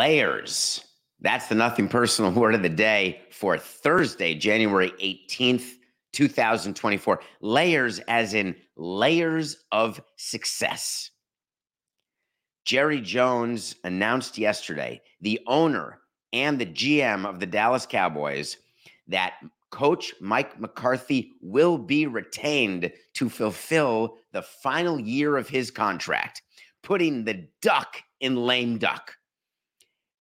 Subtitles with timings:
[0.00, 0.84] Layers.
[1.20, 5.74] That's the nothing personal word of the day for Thursday, January 18th,
[6.12, 7.20] 2024.
[7.42, 11.09] Layers, as in layers of success.
[12.64, 16.00] Jerry Jones announced yesterday, the owner
[16.32, 18.56] and the GM of the Dallas Cowboys,
[19.08, 19.34] that
[19.70, 26.42] coach Mike McCarthy will be retained to fulfill the final year of his contract,
[26.82, 29.14] putting the duck in lame duck.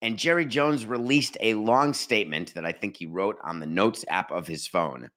[0.01, 4.05] And Jerry Jones released a long statement that I think he wrote on the notes
[4.07, 5.09] app of his phone.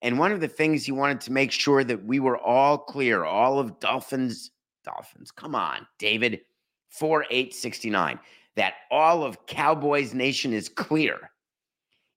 [0.00, 3.24] And one of the things he wanted to make sure that we were all clear,
[3.24, 4.50] all of Dolphins,
[4.84, 6.40] Dolphins, come on, David,
[6.90, 8.18] 4869,
[8.56, 11.30] that all of Cowboys Nation is clear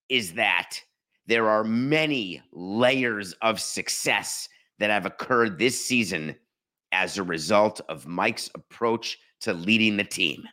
[0.10, 0.80] is that
[1.26, 4.48] there are many layers of success
[4.80, 6.36] that have occurred this season
[6.92, 10.48] as a result of Mike's approach to leading the team.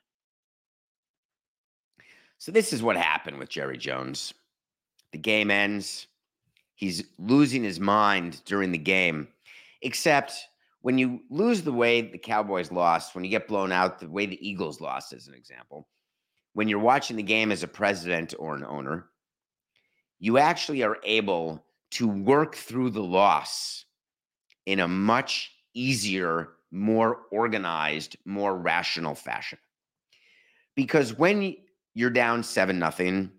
[2.38, 4.34] So, this is what happened with Jerry Jones.
[5.12, 6.08] The game ends.
[6.74, 9.28] He's losing his mind during the game,
[9.82, 10.48] except
[10.84, 14.26] when you lose the way the Cowboys lost, when you get blown out, the way
[14.26, 15.88] the Eagles lost, as an example,
[16.52, 19.06] when you're watching the game as a president or an owner,
[20.18, 23.86] you actually are able to work through the loss
[24.66, 29.58] in a much easier, more organized, more rational fashion.
[30.76, 31.56] Because when
[31.94, 33.30] you're down 7 nothing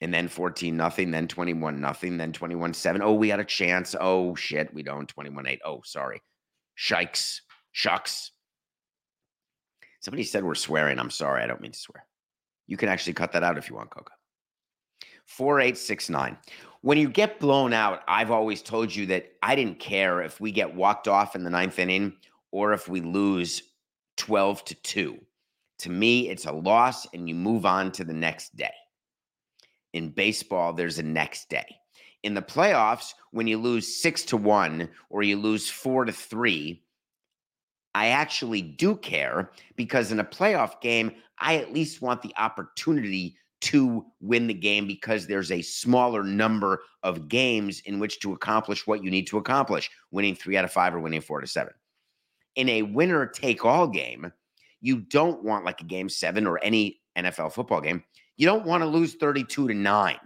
[0.00, 3.02] and then 14 nothing, then 21 nothing, then 21 7.
[3.02, 3.94] Oh, we had a chance.
[4.00, 5.60] Oh shit, we don't 21 8.
[5.66, 6.22] Oh, sorry.
[6.74, 7.42] Shikes.
[7.72, 8.30] Shucks.
[10.00, 10.98] Somebody said we're swearing.
[10.98, 11.42] I'm sorry.
[11.42, 12.04] I don't mean to swear.
[12.66, 14.12] You can actually cut that out if you want, Coca.
[15.26, 16.36] 4869.
[16.82, 20.52] When you get blown out, I've always told you that I didn't care if we
[20.52, 22.14] get walked off in the ninth inning
[22.52, 23.62] or if we lose
[24.18, 25.18] 12 to 2.
[25.78, 28.72] To me, it's a loss and you move on to the next day.
[29.94, 31.64] In baseball, there's a next day.
[32.24, 36.82] In the playoffs, when you lose six to one or you lose four to three,
[37.94, 43.36] I actually do care because in a playoff game, I at least want the opportunity
[43.60, 48.86] to win the game because there's a smaller number of games in which to accomplish
[48.86, 51.74] what you need to accomplish, winning three out of five or winning four to seven.
[52.56, 54.32] In a winner take all game,
[54.80, 58.02] you don't want like a game seven or any NFL football game.
[58.38, 60.18] You don't want to lose 32 to nine.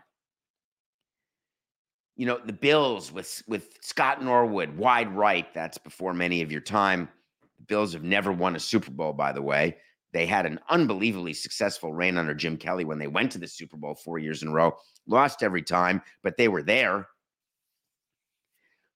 [2.18, 6.60] You know, the Bills with, with Scott Norwood, wide right, that's before many of your
[6.60, 7.08] time.
[7.58, 9.76] The Bills have never won a Super Bowl, by the way.
[10.12, 13.76] They had an unbelievably successful reign under Jim Kelly when they went to the Super
[13.76, 14.76] Bowl four years in a row.
[15.06, 17.06] Lost every time, but they were there.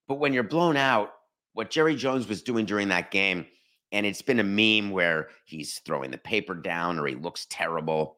[0.08, 1.12] But when you're blown out,
[1.52, 3.46] what Jerry Jones was doing during that game,
[3.92, 8.16] and it's been a meme where he's throwing the paper down or he looks terrible.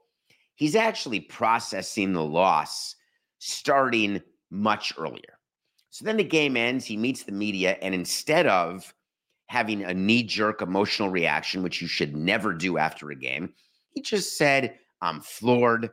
[0.54, 2.96] He's actually processing the loss
[3.38, 4.22] starting
[4.54, 5.38] much earlier.
[5.90, 8.92] So then the game ends, he meets the media, and instead of
[9.48, 13.52] having a knee jerk emotional reaction, which you should never do after a game.
[13.90, 15.90] He just said, I'm floored.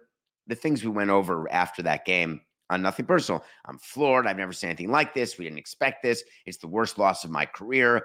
[0.48, 3.44] The things we went over after that game on nothing personal.
[3.66, 4.26] I'm floored.
[4.26, 5.38] I've never seen anything like this.
[5.38, 6.24] We didn't expect this.
[6.46, 8.04] It's the worst loss of my career.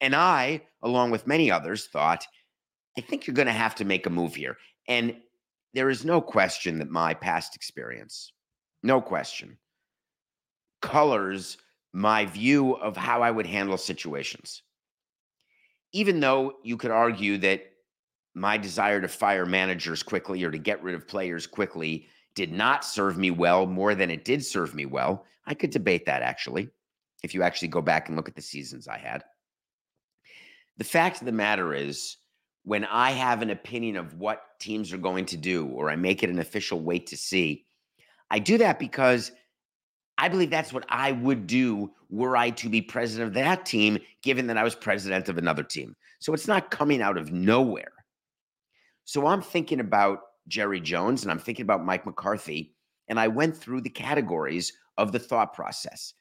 [0.00, 2.26] And I, along with many others, thought,
[2.98, 4.56] I think you're going to have to make a move here.
[4.88, 5.16] And
[5.72, 8.32] there is no question that my past experience,
[8.82, 9.56] no question,
[10.80, 11.58] colors
[11.92, 14.62] my view of how I would handle situations
[15.92, 17.64] even though you could argue that
[18.34, 22.84] my desire to fire managers quickly or to get rid of players quickly did not
[22.84, 26.70] serve me well more than it did serve me well, I could debate that actually,
[27.24, 29.24] if you actually go back and look at the seasons I had.
[30.76, 32.16] The fact of the matter is,
[32.64, 36.22] when I have an opinion of what teams are going to do, or I make
[36.22, 37.66] it an official wait to see,
[38.30, 39.32] I do that because
[40.20, 43.98] I believe that's what I would do were I to be president of that team,
[44.22, 45.96] given that I was president of another team.
[46.18, 47.92] So it's not coming out of nowhere.
[49.06, 52.74] So I'm thinking about Jerry Jones and I'm thinking about Mike McCarthy.
[53.08, 56.12] And I went through the categories of the thought process.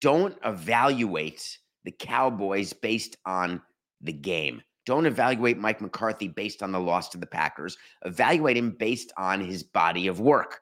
[0.00, 3.60] Don't evaluate the Cowboys based on
[4.00, 4.62] the game.
[4.86, 7.76] Don't evaluate Mike McCarthy based on the loss to the Packers.
[8.04, 10.60] Evaluate him based on his body of work.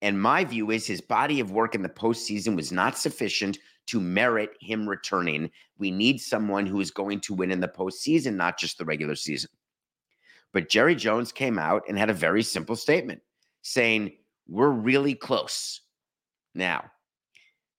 [0.00, 4.00] And my view is his body of work in the postseason was not sufficient to
[4.00, 5.50] merit him returning.
[5.78, 9.16] We need someone who is going to win in the postseason, not just the regular
[9.16, 9.50] season.
[10.52, 13.20] But Jerry Jones came out and had a very simple statement
[13.62, 14.12] saying,
[14.46, 15.80] We're really close.
[16.54, 16.90] Now,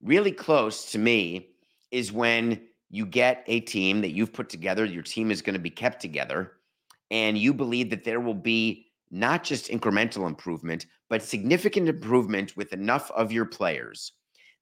[0.02, 1.50] really close to me
[1.92, 5.60] is when you get a team that you've put together, your team is going to
[5.60, 6.54] be kept together,
[7.12, 12.74] and you believe that there will be not just incremental improvement, but significant improvement with
[12.74, 14.14] enough of your players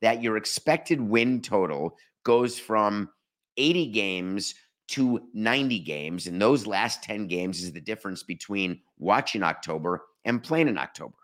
[0.01, 3.09] that your expected win total goes from
[3.57, 4.55] 80 games
[4.89, 6.27] to 90 games.
[6.27, 11.15] And those last 10 games is the difference between watching October and playing in October.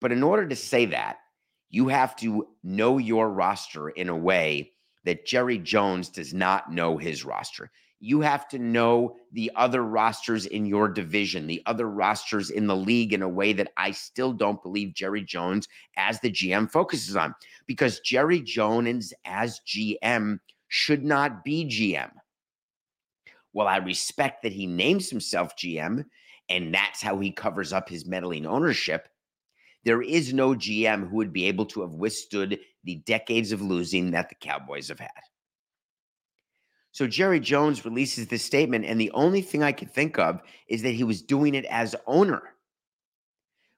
[0.00, 1.18] But in order to say that,
[1.70, 4.72] you have to know your roster in a way
[5.04, 7.70] that Jerry Jones does not know his roster.
[8.00, 12.76] You have to know the other rosters in your division, the other rosters in the
[12.76, 17.16] league in a way that I still don't believe Jerry Jones as the GM focuses
[17.16, 17.34] on
[17.66, 20.38] because Jerry Jones as GM
[20.68, 22.10] should not be GM.
[23.52, 26.04] Well, I respect that he names himself GM
[26.48, 29.08] and that's how he covers up his meddling ownership.
[29.84, 34.10] There is no GM who would be able to have withstood the decades of losing
[34.10, 35.10] that the Cowboys have had.
[36.94, 40.82] So Jerry Jones releases this statement, and the only thing I could think of is
[40.82, 42.54] that he was doing it as owner.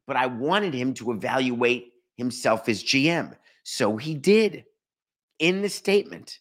[0.06, 3.34] But I wanted him to evaluate himself as GM.
[3.64, 4.66] So he did
[5.38, 6.40] in the statement.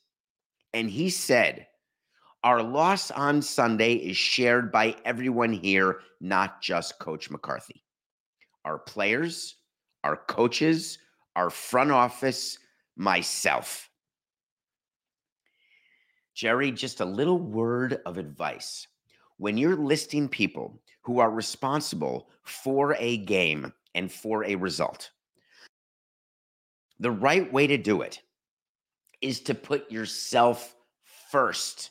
[0.73, 1.65] And he said,
[2.43, 7.85] Our loss on Sunday is shared by everyone here, not just Coach McCarthy
[8.65, 9.55] our players,
[10.03, 10.97] our coaches,
[11.37, 12.57] our front office,
[12.97, 13.89] myself.
[16.35, 18.87] Jerry, just a little word of advice.
[19.37, 25.09] When you're listing people who are responsible for a game and for a result,
[26.99, 28.21] the right way to do it
[29.21, 30.75] is to put yourself
[31.31, 31.89] first.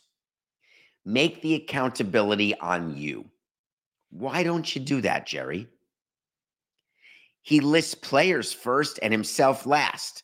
[1.04, 3.24] Make the accountability on you.
[4.10, 5.68] Why don't you do that, Jerry?
[7.44, 10.22] he lists players first and himself last.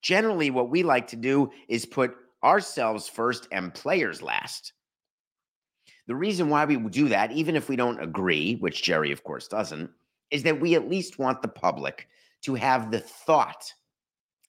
[0.00, 4.72] Generally, what we like to do is put ourselves first and players last.
[6.06, 9.46] The reason why we do that, even if we don't agree, which Jerry, of course,
[9.48, 9.90] doesn't,
[10.30, 12.08] is that we at least want the public
[12.42, 13.72] to have the thought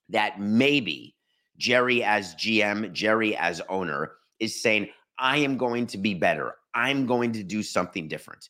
[0.10, 1.16] that maybe
[1.58, 4.90] Jerry, as GM, Jerry, as owner, is saying,
[5.20, 6.56] I am going to be better.
[6.74, 8.50] I'm going to do something different.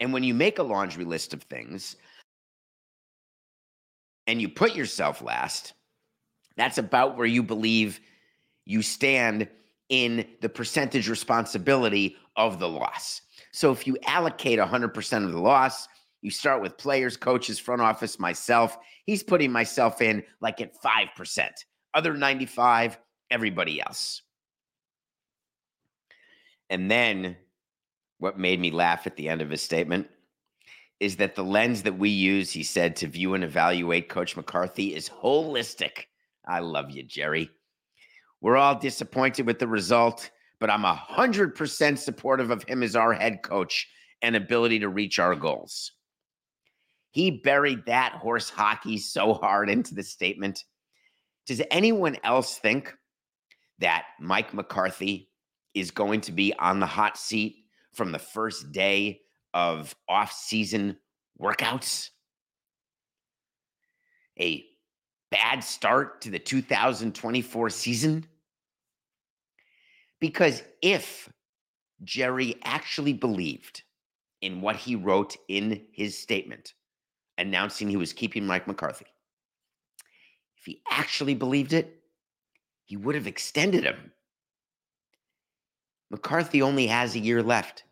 [0.00, 1.96] And when you make a laundry list of things,
[4.26, 5.74] and you put yourself last,
[6.56, 8.00] that's about where you believe
[8.70, 9.48] you stand
[9.88, 13.22] in the percentage responsibility of the loss.
[13.52, 15.88] So if you allocate 100% of the loss,
[16.22, 18.78] you start with players, coaches, front office, myself.
[19.06, 21.48] He's putting myself in like at 5%.
[21.94, 22.98] Other 95,
[23.32, 24.22] everybody else.
[26.68, 27.36] And then
[28.18, 30.06] what made me laugh at the end of his statement
[31.00, 34.94] is that the lens that we use, he said, to view and evaluate Coach McCarthy
[34.94, 36.04] is holistic.
[36.46, 37.50] I love you, Jerry.
[38.40, 43.42] We're all disappointed with the result, but I'm 100% supportive of him as our head
[43.42, 43.88] coach
[44.22, 45.92] and ability to reach our goals.
[47.10, 50.64] He buried that horse hockey so hard into the statement.
[51.46, 52.94] Does anyone else think
[53.78, 55.30] that Mike McCarthy
[55.74, 59.20] is going to be on the hot seat from the first day
[59.52, 60.96] of off-season
[61.40, 62.10] workouts,
[64.38, 64.64] a
[65.30, 68.26] bad start to the 2024 season?
[70.20, 71.28] Because if
[72.04, 73.82] Jerry actually believed
[74.42, 76.74] in what he wrote in his statement
[77.38, 79.06] announcing he was keeping Mike McCarthy,
[80.58, 82.02] if he actually believed it,
[82.84, 84.12] he would have extended him.
[86.10, 87.84] McCarthy only has a year left.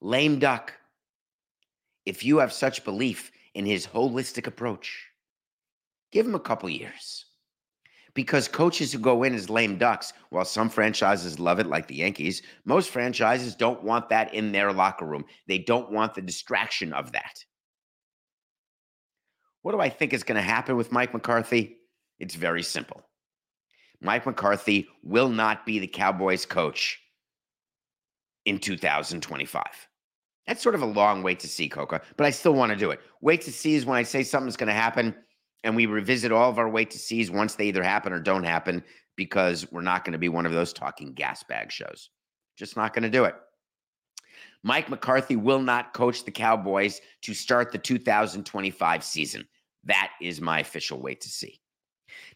[0.00, 0.74] Lame duck
[2.04, 5.08] if you have such belief in his holistic approach,
[6.10, 7.26] give him a couple years.
[8.14, 11.96] Because coaches who go in as lame ducks, while some franchises love it, like the
[11.96, 15.24] Yankees, most franchises don't want that in their locker room.
[15.48, 17.42] They don't want the distraction of that.
[19.62, 21.78] What do I think is going to happen with Mike McCarthy?
[22.18, 23.02] It's very simple.
[24.02, 27.00] Mike McCarthy will not be the Cowboys coach
[28.44, 29.64] in 2025.
[30.46, 32.90] That's sort of a long wait to see, Coca, but I still want to do
[32.90, 33.00] it.
[33.20, 35.14] Wait to see is when I say something's going to happen
[35.64, 38.44] and we revisit all of our wait to sees once they either happen or don't
[38.44, 38.82] happen
[39.16, 42.10] because we're not going to be one of those talking gas bag shows.
[42.56, 43.34] Just not going to do it.
[44.64, 49.46] Mike McCarthy will not coach the Cowboys to start the 2025 season.
[49.84, 51.60] That is my official wait to see.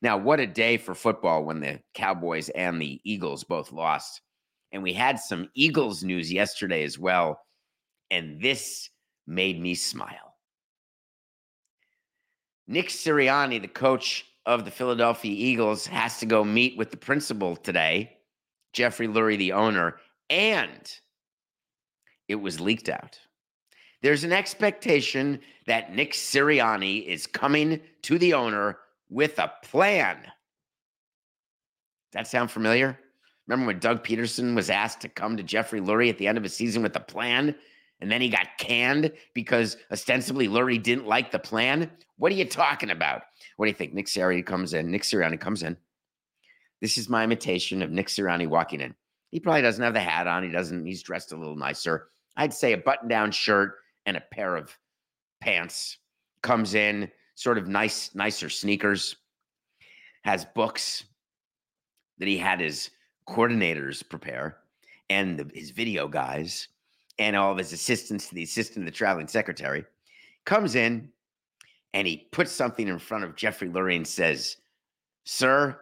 [0.03, 4.21] Now, what a day for football when the Cowboys and the Eagles both lost.
[4.73, 7.41] And we had some Eagles news yesterday as well.
[8.11, 8.91] And this
[9.27, 10.26] made me smile.
[12.69, 17.57] Nick Sirianni, the coach of the Philadelphia Eagles, has to go meet with the principal
[17.57, 18.17] today,
[18.73, 19.97] Jeffrey Lurie, the owner,
[20.31, 20.93] and
[22.29, 23.19] it was leaked out.
[24.03, 30.19] There's an expectation that Nick Sirianni is coming to the owner with a plan.
[32.13, 32.99] That sound familiar?
[33.47, 36.45] Remember when Doug Pederson was asked to come to Jeffrey Lurie at the end of
[36.45, 37.55] a season with a plan?
[38.01, 41.91] And then he got canned because ostensibly Lurie didn't like the plan.
[42.19, 43.23] What are you talking about?
[43.57, 43.95] What do you think?
[43.95, 44.91] Nick Sirianni comes in.
[44.91, 45.77] Nick Sirianni comes in.
[46.81, 48.95] This is my imitation of Nick Sirianni walking in.
[49.31, 50.43] He probably doesn't have the hat on.
[50.43, 50.85] He doesn't.
[50.85, 52.09] He's dressed a little nicer.
[52.37, 54.77] I'd say a button-down shirt and a pair of
[55.41, 55.99] pants.
[56.43, 59.17] Comes in, sort of nice, nicer sneakers.
[60.23, 61.05] Has books
[62.19, 62.91] that he had his
[63.29, 64.59] coordinators prepare,
[65.09, 66.69] and the, his video guys
[67.19, 69.85] and all of his assistants to the assistant of the traveling secretary,
[70.45, 71.11] comes in
[71.95, 74.59] and he puts something in front of Jeffrey Lurie and says,
[75.25, 75.79] Sir,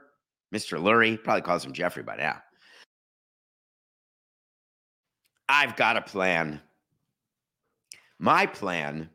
[0.55, 0.79] Mr.
[0.81, 2.41] Lurie, probably calls him Jeffrey by now.
[5.49, 6.61] I've got a plan.
[8.19, 9.11] My plan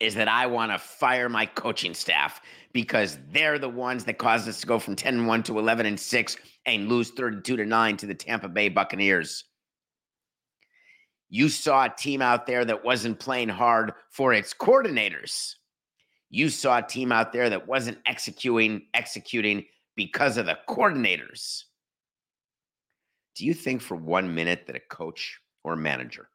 [0.00, 2.40] is that I want to fire my coaching staff
[2.72, 5.86] because they're the ones that caused us to go from 10 and 1 to 11
[5.86, 6.36] and 6
[6.66, 9.44] and lose 32 to 9 to the Tampa Bay Buccaneers.
[11.28, 15.54] You saw a team out there that wasn't playing hard for its coordinators.
[16.30, 19.64] You saw a team out there that wasn't executing executing
[19.96, 21.64] because of the coordinators.
[23.36, 26.28] Do you think for 1 minute that a coach or manager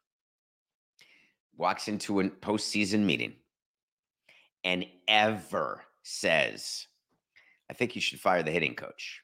[1.56, 3.34] walks into a postseason meeting
[4.64, 6.86] and ever says,
[7.70, 9.22] I think you should fire the hitting coach.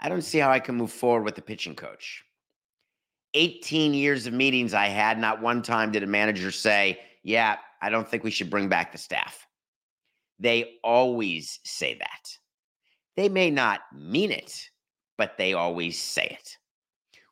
[0.00, 2.24] I don't see how I can move forward with the pitching coach.
[3.34, 7.90] 18 years of meetings I had, not one time did a manager say, Yeah, I
[7.90, 9.46] don't think we should bring back the staff.
[10.38, 12.36] They always say that.
[13.16, 14.70] They may not mean it,
[15.18, 16.56] but they always say it.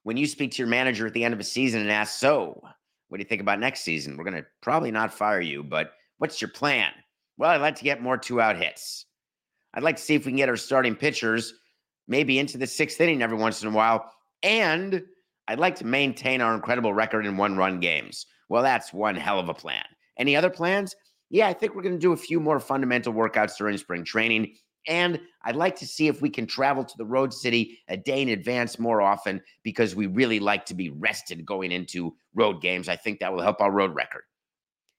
[0.03, 2.61] When you speak to your manager at the end of a season and ask, So,
[3.09, 4.17] what do you think about next season?
[4.17, 6.93] We're going to probably not fire you, but what's your plan?
[7.37, 9.07] Well, I'd like to get more two out hits.
[9.75, 11.55] I'd like to see if we can get our starting pitchers
[12.09, 14.13] maybe into the sixth inning every once in a while.
[14.43, 15.03] And
[15.51, 18.27] I'd like to maintain our incredible record in one run games.
[18.49, 19.83] Well, that's one hell of a plan.
[20.17, 20.95] Any other plans?
[21.29, 24.55] Yeah, I think we're going to do a few more fundamental workouts during spring training.
[24.87, 28.23] And I'd like to see if we can travel to the road city a day
[28.23, 32.89] in advance more often because we really like to be rested going into road games.
[32.89, 34.23] I think that will help our road record.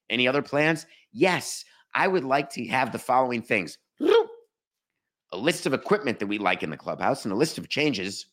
[0.09, 0.85] Any other plans?
[1.13, 1.63] Yes,
[1.95, 3.77] I would like to have the following things
[5.33, 8.25] a list of equipment that we like in the clubhouse and a list of changes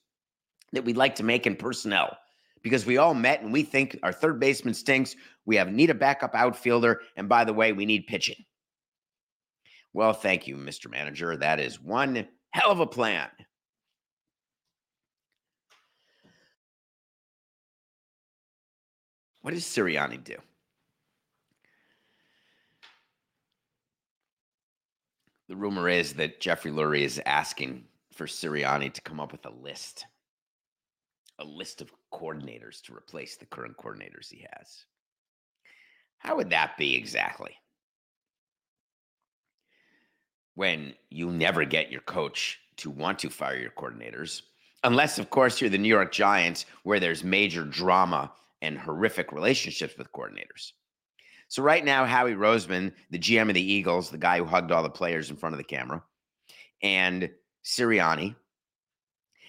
[0.72, 2.16] that we'd like to make in personnel
[2.62, 5.16] because we all met and we think our third baseman stinks.
[5.46, 8.44] We have need a backup outfielder, and by the way, we need pitching.
[9.92, 10.90] Well, thank you, Mr.
[10.90, 11.36] Manager.
[11.36, 13.28] That is one hell of a plan.
[19.42, 20.36] What does Sirianni do?
[25.48, 29.50] The rumor is that Jeffrey Lurie is asking for Sirianni to come up with a
[29.50, 30.04] list
[31.38, 34.84] a list of coordinators to replace the current coordinators he has.
[36.18, 37.52] How would that be exactly?
[40.54, 44.42] When you never get your coach to want to fire your coordinators,
[44.82, 49.96] unless, of course, you're the New York Giants, where there's major drama and horrific relationships
[49.96, 50.72] with coordinators.
[51.46, 54.82] So, right now, Howie Roseman, the GM of the Eagles, the guy who hugged all
[54.82, 56.02] the players in front of the camera,
[56.82, 57.30] and
[57.64, 58.34] Sirianni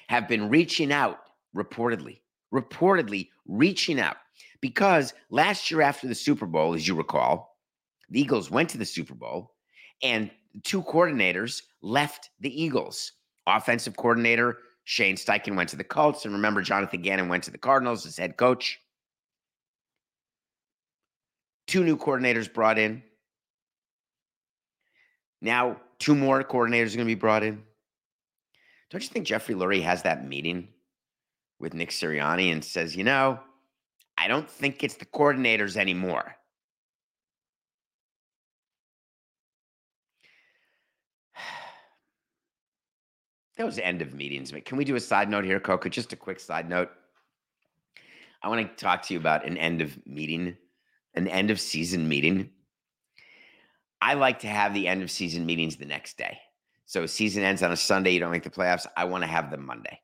[0.08, 1.20] have been reaching out
[1.56, 2.22] reportedly,
[2.54, 4.18] reportedly reaching out
[4.62, 7.58] because last year after the Super Bowl, as you recall,
[8.10, 9.54] the Eagles went to the Super Bowl
[10.02, 10.32] and
[10.64, 13.14] two coordinators left the Eagles.
[13.48, 14.58] Offensive coordinator
[14.90, 18.18] Shane Steichen went to the Colts, and remember, Jonathan Gannon went to the Cardinals as
[18.18, 18.80] head coach.
[21.68, 23.04] Two new coordinators brought in.
[25.42, 27.62] Now, two more coordinators are going to be brought in.
[28.90, 30.70] Don't you think Jeffrey Lurie has that meeting
[31.60, 33.40] with Nick Sirianni and says, you know,
[34.18, 36.36] I don't think it's the coordinators anymore.
[43.58, 44.54] That was end of meetings.
[44.64, 45.90] Can we do a side note here, Coco?
[45.90, 46.90] Just a quick side note.
[48.42, 50.56] I want to talk to you about an end of meeting,
[51.14, 52.52] an end of season meeting.
[54.02, 56.40] I like to have the end of season meetings the next day.
[56.86, 58.88] So season ends on a Sunday, you don't make the playoffs.
[58.96, 60.00] I want to have them Monday.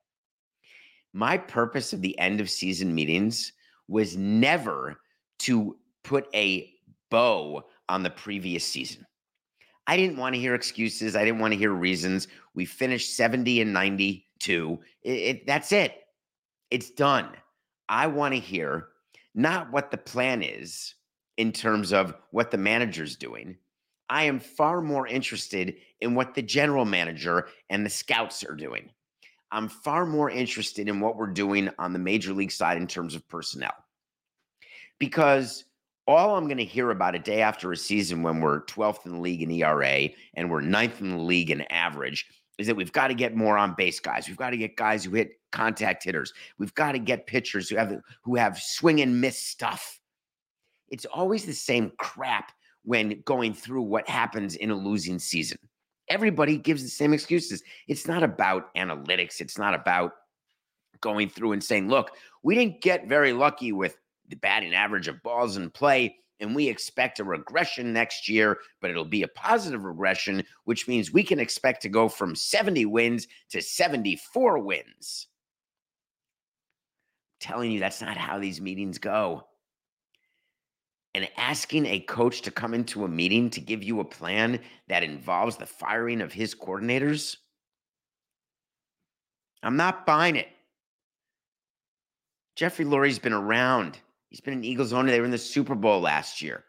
[1.15, 3.53] My purpose of the end of season meetings
[3.87, 4.99] was never
[5.39, 6.73] to put a
[7.09, 9.05] bow on the previous season.
[9.87, 11.15] I didn't want to hear excuses.
[11.15, 12.27] I didn't want to hear reasons.
[12.53, 14.77] We finished 70 and 92.
[15.03, 15.93] It, it, that's it.
[16.69, 17.29] It's done.
[17.87, 18.89] I want to hear
[19.33, 20.95] not what the plan is
[21.37, 23.55] in terms of what the manager's doing.
[24.09, 28.89] I am far more interested in what the general manager and the scouts are doing.
[29.55, 33.15] I'm far more interested in what we're doing on the major league side in terms
[33.15, 33.73] of personnel.
[34.99, 35.63] Because
[36.07, 39.13] all I'm going to hear about a day after a season when we're 12th in
[39.13, 42.91] the league in ERA and we're ninth in the league in average is that we've
[42.91, 44.27] got to get more on base guys.
[44.27, 46.33] We've got to get guys who hit contact hitters.
[46.57, 50.01] We've got to get pitchers who have who have swing and miss stuff.
[50.89, 52.51] It's always the same crap
[52.83, 55.57] when going through what happens in a losing season.
[56.07, 57.63] Everybody gives the same excuses.
[57.87, 59.41] It's not about analytics.
[59.41, 60.13] It's not about
[61.01, 62.11] going through and saying, look,
[62.43, 63.97] we didn't get very lucky with
[64.27, 66.17] the batting average of balls in play.
[66.39, 71.13] And we expect a regression next year, but it'll be a positive regression, which means
[71.13, 75.27] we can expect to go from 70 wins to 74 wins.
[77.41, 79.47] I'm telling you, that's not how these meetings go.
[81.15, 85.01] And asking a coach to come into a meeting to give you a plan that
[85.01, 87.37] involves the firing of his coordinators,
[89.63, 90.49] I'm not buying it.
[92.57, 93.97] Jeffrey Lurie's been around.
[94.27, 95.09] He's been an Eagles owner.
[95.09, 96.65] They were in the Super Bowl last year.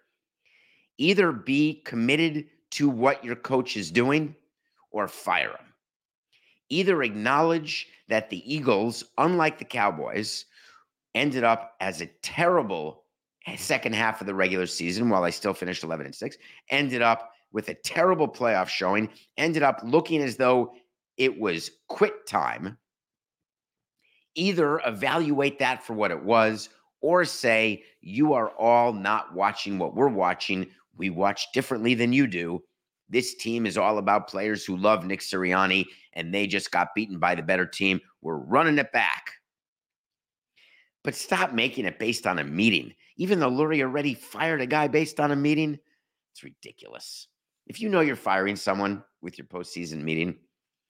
[0.97, 4.37] Either be committed to what your coach is doing
[4.93, 5.75] or fire him.
[6.69, 10.45] Either acknowledge that the Eagles, unlike the Cowboys,
[11.17, 13.03] ended up as a terrible
[13.55, 16.37] second half of the regular season while they still finished 11 and 6,
[16.71, 20.75] ended up with a terrible playoff showing, ended up looking as though
[21.17, 22.77] it was quit time.
[24.35, 26.69] Either evaluate that for what it was
[27.01, 30.67] or say you are all not watching what we're watching.
[30.97, 32.63] We watch differently than you do.
[33.09, 37.19] This team is all about players who love Nick Sirianni and they just got beaten
[37.19, 38.01] by the better team.
[38.21, 39.31] We're running it back.
[41.05, 42.93] But stop making it based on a meeting.
[43.17, 45.79] Even though Lurie already fired a guy based on a meeting,
[46.33, 47.29] it's ridiculous.
[47.67, 50.37] If you know you're firing someone with your postseason meeting,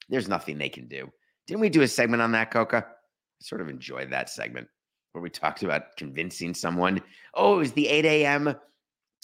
[0.08, 1.10] there's nothing they can do.
[1.46, 2.84] Didn't we do a segment on that, Coca?
[2.86, 4.68] I sort of enjoyed that segment
[5.12, 7.00] where we talked about convincing someone.
[7.34, 8.54] Oh, it was the 8 a.m.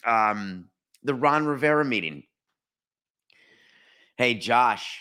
[0.05, 0.69] Um,
[1.03, 2.23] the Ron Rivera meeting.
[4.17, 5.01] Hey, Josh,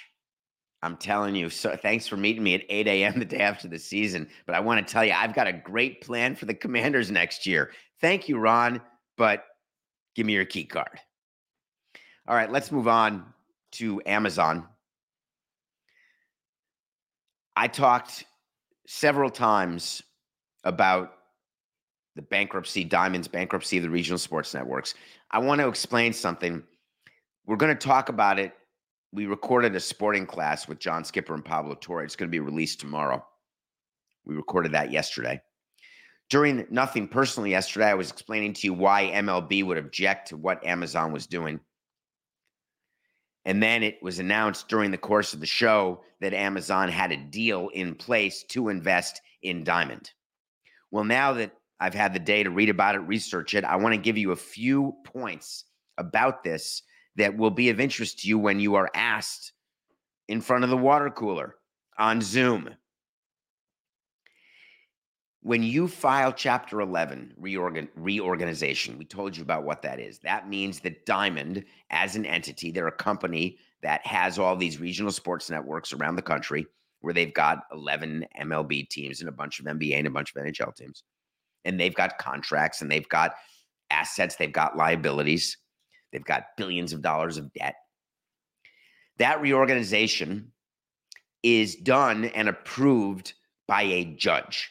[0.82, 3.20] I'm telling you, so thanks for meeting me at 8 a.m.
[3.20, 4.28] the day after the season.
[4.46, 7.46] But I want to tell you, I've got a great plan for the commanders next
[7.46, 7.72] year.
[8.02, 8.82] Thank you, Ron,
[9.18, 9.46] but
[10.16, 11.00] give me your key card.
[12.28, 13.26] All right, let's move on
[13.74, 14.68] to Amazon.
[17.56, 18.26] I talked
[18.88, 20.02] several times
[20.64, 21.14] about
[22.16, 24.96] the bankruptcy, Diamond's bankruptcy of the regional sports networks.
[25.32, 26.64] I want to explain something.
[27.46, 28.54] We're going to talk about it.
[29.14, 32.04] We recorded a sporting class with John Skipper and Pablo Torre.
[32.04, 33.26] It's going to be released tomorrow.
[34.26, 35.42] We recorded that yesterday.
[36.32, 40.65] During nothing personally yesterday, I was explaining to you why MLB would object to what
[40.65, 41.60] Amazon was doing.
[43.44, 47.17] And then it was announced during the course of the show that Amazon had a
[47.17, 50.10] deal in place to invest in Diamond.
[50.89, 53.94] Well, now that I've had the day to read about it, research it, I want
[53.94, 55.65] to give you a few points
[55.98, 56.82] about this
[57.17, 59.52] that will be of interest to you when you are asked
[60.30, 61.56] in front of the water cooler
[61.98, 62.70] on Zoom.
[65.44, 70.20] When you file Chapter 11 reorgan- reorganization, we told you about what that is.
[70.20, 75.12] That means that Diamond, as an entity, they're a company that has all these regional
[75.12, 76.68] sports networks around the country
[77.00, 80.44] where they've got 11 MLB teams and a bunch of NBA and a bunch of
[80.44, 81.04] NHL teams.
[81.66, 83.34] And they've got contracts and they've got
[83.90, 85.58] assets, they've got liabilities,
[86.12, 87.76] they've got billions of dollars of debt.
[89.18, 90.52] That reorganization
[91.42, 93.34] is done and approved
[93.68, 94.70] by a judge.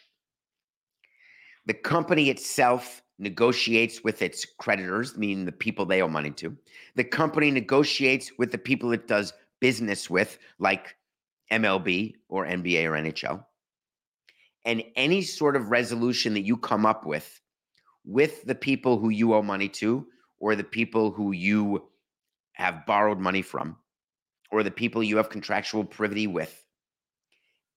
[1.67, 6.57] The company itself negotiates with its creditors, meaning the people they owe money to.
[6.97, 10.97] The company negotiates with the people it does business with, like
[11.53, 13.45] MLB or NBA or NHL.
[14.65, 17.41] And any sort of resolution that you come up with
[18.05, 20.07] with the people who you owe money to,
[20.39, 21.87] or the people who you
[22.53, 23.77] have borrowed money from,
[24.51, 26.65] or the people you have contractual privity with.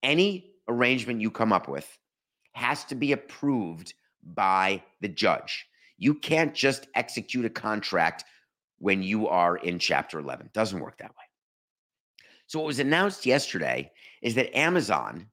[0.02, 1.98] Any arrangement you come up with
[2.54, 5.66] has to be approved by the judge.
[5.98, 8.24] You can't just execute a contract
[8.80, 10.48] when you are in Chapter 11.
[10.48, 11.26] It doesn't work that way.
[12.48, 15.28] So, what was announced yesterday is that Amazon,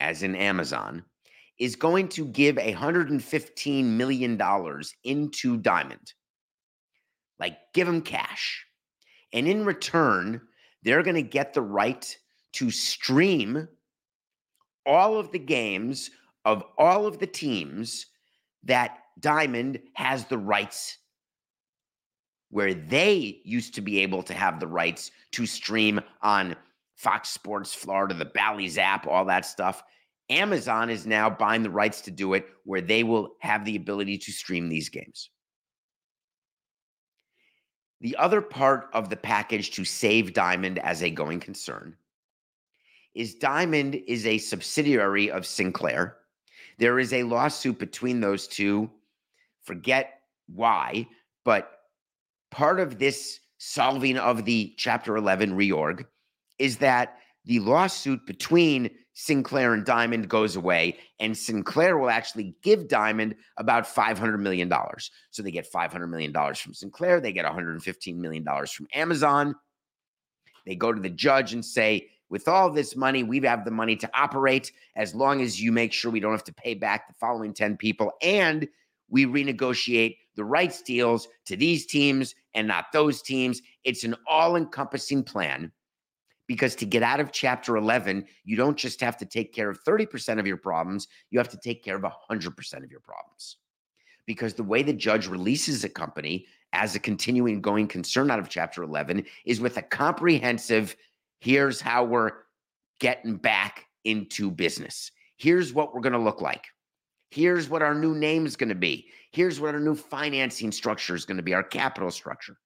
[0.00, 1.04] as in Amazon,
[1.58, 4.40] is going to give $115 million
[5.04, 6.12] into Diamond.
[7.38, 8.64] Like, give them cash.
[9.32, 10.40] And in return,
[10.82, 12.16] they're going to get the right
[12.54, 13.68] to stream
[14.84, 16.10] all of the games
[16.44, 18.06] of all of the teams
[18.64, 20.98] that Diamond has the rights
[22.50, 26.54] where they used to be able to have the rights to stream on
[26.96, 29.82] Fox Sports Florida, the Bally's app, all that stuff.
[30.28, 34.18] Amazon is now buying the rights to do it where they will have the ability
[34.18, 35.30] to stream these games.
[38.00, 41.96] The other part of the package to save Diamond as a going concern
[43.14, 46.16] is Diamond is a subsidiary of Sinclair.
[46.82, 48.90] There is a lawsuit between those two.
[49.62, 50.18] Forget
[50.52, 51.06] why,
[51.44, 51.78] but
[52.50, 56.06] part of this solving of the Chapter 11 reorg
[56.58, 62.88] is that the lawsuit between Sinclair and Diamond goes away, and Sinclair will actually give
[62.88, 64.68] Diamond about $500 million.
[65.30, 69.54] So they get $500 million from Sinclair, they get $115 million from Amazon.
[70.66, 73.94] They go to the judge and say, with all this money, we have the money
[73.94, 77.12] to operate as long as you make sure we don't have to pay back the
[77.12, 78.66] following 10 people and
[79.10, 83.60] we renegotiate the rights deals to these teams and not those teams.
[83.84, 85.70] It's an all encompassing plan
[86.46, 89.84] because to get out of chapter 11 you don't just have to take care of
[89.84, 93.58] 30% of your problems you have to take care of 100% of your problems
[94.26, 98.48] because the way the judge releases a company as a continuing going concern out of
[98.48, 100.96] chapter 11 is with a comprehensive
[101.42, 102.30] here's how we're
[103.00, 106.66] getting back into business here's what we're going to look like
[107.30, 111.14] here's what our new name is going to be here's what our new financing structure
[111.14, 112.56] is going to be our capital structure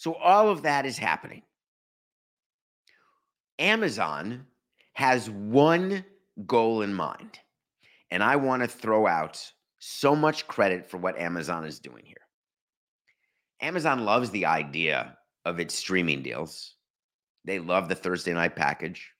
[0.00, 1.42] so all of that is happening.
[3.58, 4.46] Amazon
[4.94, 6.06] has one
[6.46, 7.38] goal in mind.
[8.10, 9.38] And I want to throw out
[9.78, 12.16] so much credit for what Amazon is doing here.
[13.60, 16.74] Amazon loves the idea of its streaming deals.
[17.44, 19.10] They love the Thursday night package.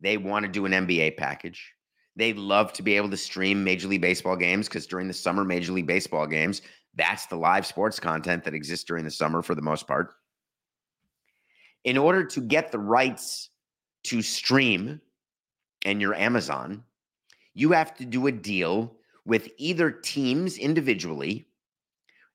[0.00, 1.72] They want to do an NBA package.
[2.16, 5.44] They love to be able to stream Major League Baseball games because during the summer
[5.44, 6.62] Major League Baseball games,
[6.96, 10.14] that's the live sports content that exists during the summer for the most part.
[11.84, 13.50] In order to get the rights
[14.04, 15.00] to stream
[15.84, 16.82] and your Amazon,
[17.54, 21.46] you have to do a deal with either teams individually.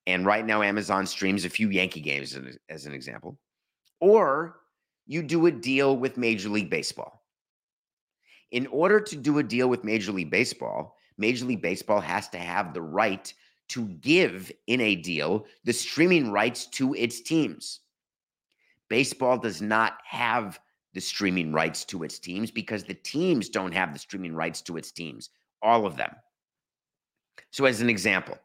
[0.05, 2.37] And right now, Amazon streams a few Yankee games
[2.69, 3.37] as an example,
[4.01, 4.59] or
[5.05, 7.23] you do a deal with Major League Baseball.
[8.51, 12.37] In order to do a deal with Major League Baseball, Major League Baseball has to
[12.37, 13.33] have the right
[13.69, 17.79] to give in a deal the streaming rights to its teams.
[18.89, 20.59] Baseball does not have
[20.93, 24.77] the streaming rights to its teams because the teams don't have the streaming rights to
[24.77, 25.29] its teams,
[25.61, 26.13] all of them.
[27.51, 28.37] So, as an example,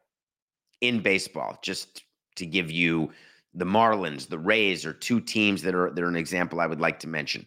[0.81, 2.05] in baseball, just
[2.37, 3.11] to give you
[3.55, 6.81] the Marlins, the Rays are two teams that are, that are an example I would
[6.81, 7.47] like to mention.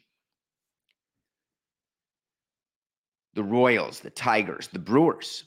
[3.33, 5.45] The Royals, the Tigers, the Brewers,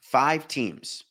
[0.00, 1.04] five teams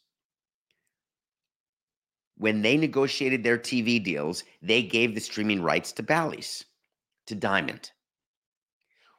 [2.38, 6.66] when they negotiated their TV deals, they gave the streaming rights to Bally's,
[7.26, 7.92] to Diamond.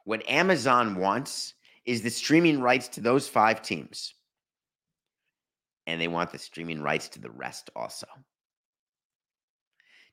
[0.05, 1.53] What Amazon wants
[1.85, 4.13] is the streaming rights to those five teams.
[5.89, 8.05] And they want the streaming rights to the rest also.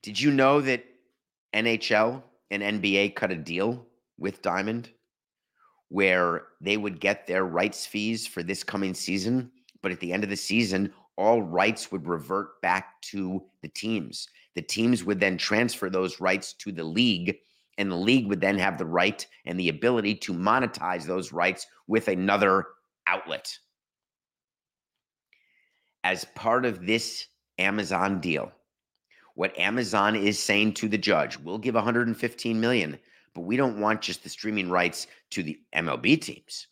[0.02, 0.86] Did you know that
[1.54, 3.86] NHL and NBA cut a deal
[4.16, 4.88] with Diamond
[5.90, 9.50] where they would get their rights fees for this coming season?
[9.82, 14.28] But at the end of the season, all rights would revert back to the teams.
[14.54, 17.36] The teams would then transfer those rights to the league,
[17.76, 21.66] and the league would then have the right and the ability to monetize those rights
[21.86, 22.64] with another
[23.06, 23.58] outlet.
[26.06, 27.26] As part of this
[27.58, 28.52] Amazon deal,
[29.34, 32.96] what Amazon is saying to the judge, we'll give 115 million,
[33.34, 36.68] but we don't want just the streaming rights to the MLB teams.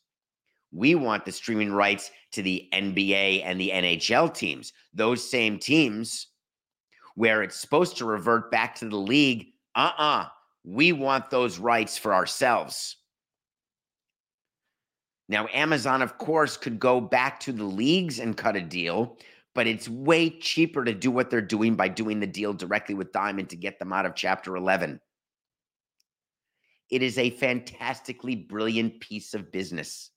[0.70, 6.28] We want the streaming rights to the NBA and the NHL teams, those same teams
[7.16, 9.48] where it's supposed to revert back to the league.
[9.74, 10.22] Uh uh-uh.
[10.22, 10.28] uh
[10.62, 12.98] We want those rights for ourselves.
[15.28, 19.18] Now, Amazon, of course, could go back to the leagues and cut a deal,
[19.54, 23.12] but it's way cheaper to do what they're doing by doing the deal directly with
[23.12, 25.00] Diamond to get them out of Chapter 11.
[26.90, 30.10] It is a fantastically brilliant piece of business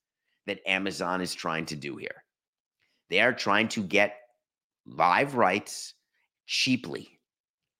[0.46, 2.24] that Amazon is trying to do here.
[3.08, 4.16] They are trying to get
[4.84, 5.94] live rights
[6.46, 7.18] cheaply,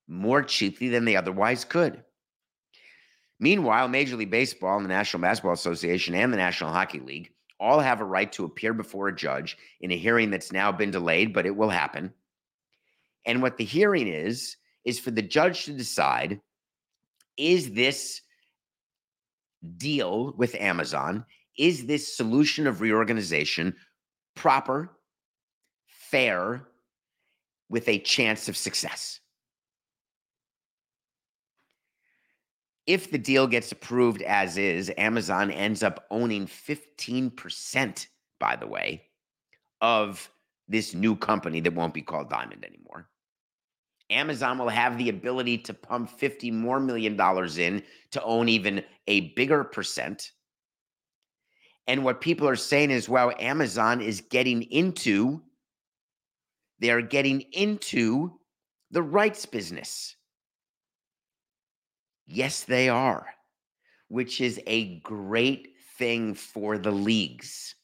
[0.06, 2.02] more cheaply than they otherwise could.
[3.40, 7.80] Meanwhile, Major League Baseball and the National Basketball Association and the National Hockey League all
[7.80, 11.32] have a right to appear before a judge in a hearing that's now been delayed,
[11.32, 12.12] but it will happen.
[13.26, 16.40] And what the hearing is, is for the judge to decide
[17.36, 18.20] is this
[19.76, 21.24] deal with Amazon,
[21.56, 23.74] is this solution of reorganization
[24.34, 24.96] proper,
[25.86, 26.66] fair,
[27.68, 29.20] with a chance of success?
[32.88, 38.06] If the deal gets approved as is, Amazon ends up owning 15%,
[38.40, 39.02] by the way,
[39.82, 40.30] of
[40.68, 43.10] this new company that won't be called Diamond anymore.
[44.08, 48.82] Amazon will have the ability to pump 50 more million dollars in to own even
[49.06, 50.32] a bigger percent.
[51.86, 55.42] And what people are saying is, well, Amazon is getting into,
[56.78, 58.38] they're getting into
[58.90, 60.16] the rights business.
[62.30, 63.26] Yes, they are,
[64.08, 67.74] which is a great thing for the leagues.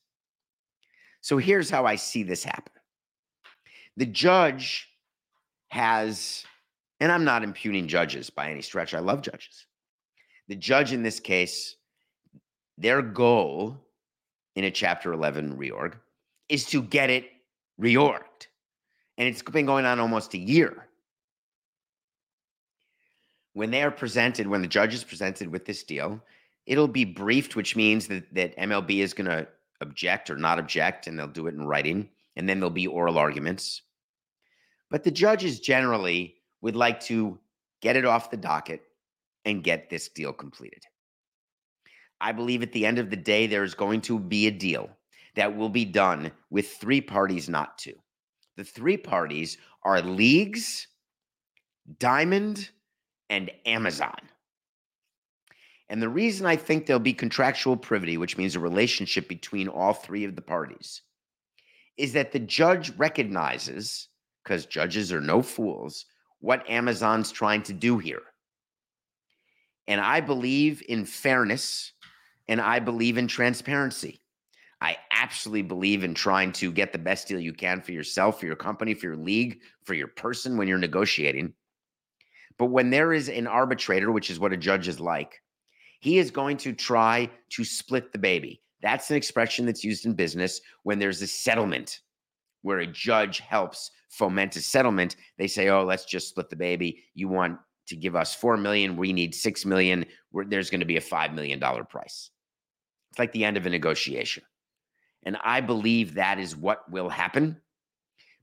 [1.23, 2.73] So here's how I see this happen
[3.97, 4.89] the judge
[5.69, 6.45] has,
[7.01, 9.67] and I'm not impugning judges by any stretch, I love judges.
[10.49, 11.77] The judge in this case,
[12.77, 13.79] their goal
[14.57, 15.95] in a Chapter 11 reorg
[16.51, 17.31] is to get it
[17.81, 18.49] reorged.
[19.17, 20.87] And it's been going on almost a year
[23.55, 26.21] when they are presented, when the judge is presented with this deal,
[26.67, 29.47] it'll be briefed, which means that, that MLB is going to
[29.81, 32.09] object or not object, and they'll do it in writing.
[32.37, 33.83] And then there'll be oral arguments.
[34.91, 37.39] But the judges generally would like to
[37.81, 38.83] get it off the docket
[39.45, 40.83] and get this deal completed.
[42.21, 44.89] I believe at the end of the day, there's going to be a deal
[45.37, 47.95] that will be done with three parties, not two.
[48.57, 50.87] The three parties are leagues,
[51.99, 52.71] Diamond,
[53.31, 54.17] and Amazon.
[55.89, 59.93] And the reason I think there'll be contractual privity, which means a relationship between all
[59.93, 61.03] three of the parties,
[61.97, 64.09] is that the judge recognizes,
[64.43, 66.07] because judges are no fools,
[66.41, 68.23] what Amazon's trying to do here.
[69.87, 71.93] And I believe in fairness
[72.49, 74.21] and I believe in transparency.
[74.81, 78.47] I absolutely believe in trying to get the best deal you can for yourself, for
[78.47, 81.55] your company, for your league, for your person when you're negotiating.
[82.59, 85.41] But when there is an arbitrator, which is what a judge is like,
[86.01, 88.61] he is going to try to split the baby.
[88.83, 92.01] That's an expression that's used in business when there's a settlement
[92.63, 95.17] where a judge helps foment a settlement.
[95.39, 97.05] They say, "Oh, let's just split the baby.
[97.15, 100.07] You want to give us 4 million, we need 6 million.
[100.33, 102.31] We're, there's going to be a 5 million dollar price."
[103.11, 104.43] It's like the end of a negotiation.
[105.25, 107.61] And I believe that is what will happen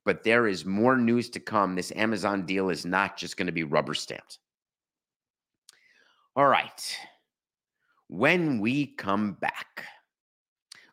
[0.06, 1.76] but there is more news to come.
[1.76, 4.40] This Amazon deal is not just going to be rubber stamped.
[6.36, 6.98] All right.
[8.08, 9.86] When we come back,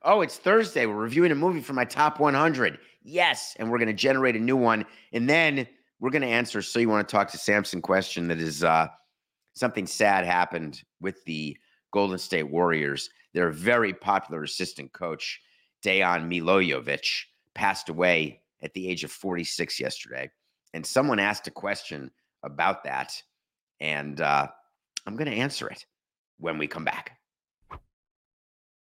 [0.03, 0.87] oh, it's Thursday.
[0.87, 2.79] We're reviewing a movie for my top 100.
[3.03, 3.57] Yes.
[3.59, 4.85] And we're going to generate a new one.
[5.12, 5.66] And then
[6.01, 6.61] we're going to answer.
[6.61, 8.88] So, you want to talk to Samson question that is uh,
[9.55, 11.57] something sad happened with the
[11.92, 13.11] Golden State Warriors.
[13.33, 15.40] Their very popular assistant coach,
[15.85, 20.31] Dejan Milojevic, passed away at the age of 46 yesterday.
[20.75, 22.11] And someone asked a question
[22.42, 23.23] about that.
[23.81, 24.49] And uh,
[25.07, 25.85] I'm going to answer it
[26.38, 27.18] when we come back.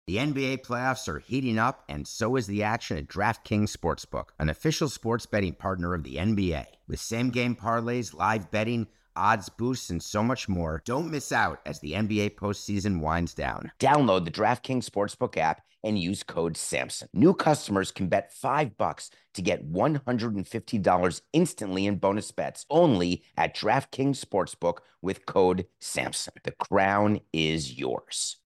[0.09, 4.49] The NBA playoffs are heating up, and so is the action at DraftKings Sportsbook, an
[4.49, 6.67] official sports betting partner of the NBA.
[6.89, 11.61] With same game parlays, live betting, odds boosts, and so much more, don't miss out
[11.67, 13.71] as the NBA postseason winds down.
[13.79, 17.09] Download the DraftKings Sportsbook app and use code SAMSON.
[17.13, 23.57] New customers can bet 5 bucks to get $150 instantly in bonus bets only at
[23.57, 26.35] DraftKings Sportsbook with code SAMSON.
[26.45, 28.37] The crown is yours.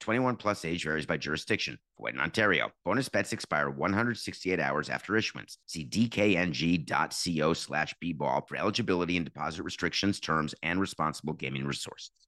[0.00, 1.78] 21 plus age varies by jurisdiction.
[1.98, 2.70] Void in Ontario.
[2.84, 5.58] Bonus bets expire 168 hours after issuance.
[5.66, 12.27] See dkng.co slash bball for eligibility and deposit restrictions, terms, and responsible gaming resources.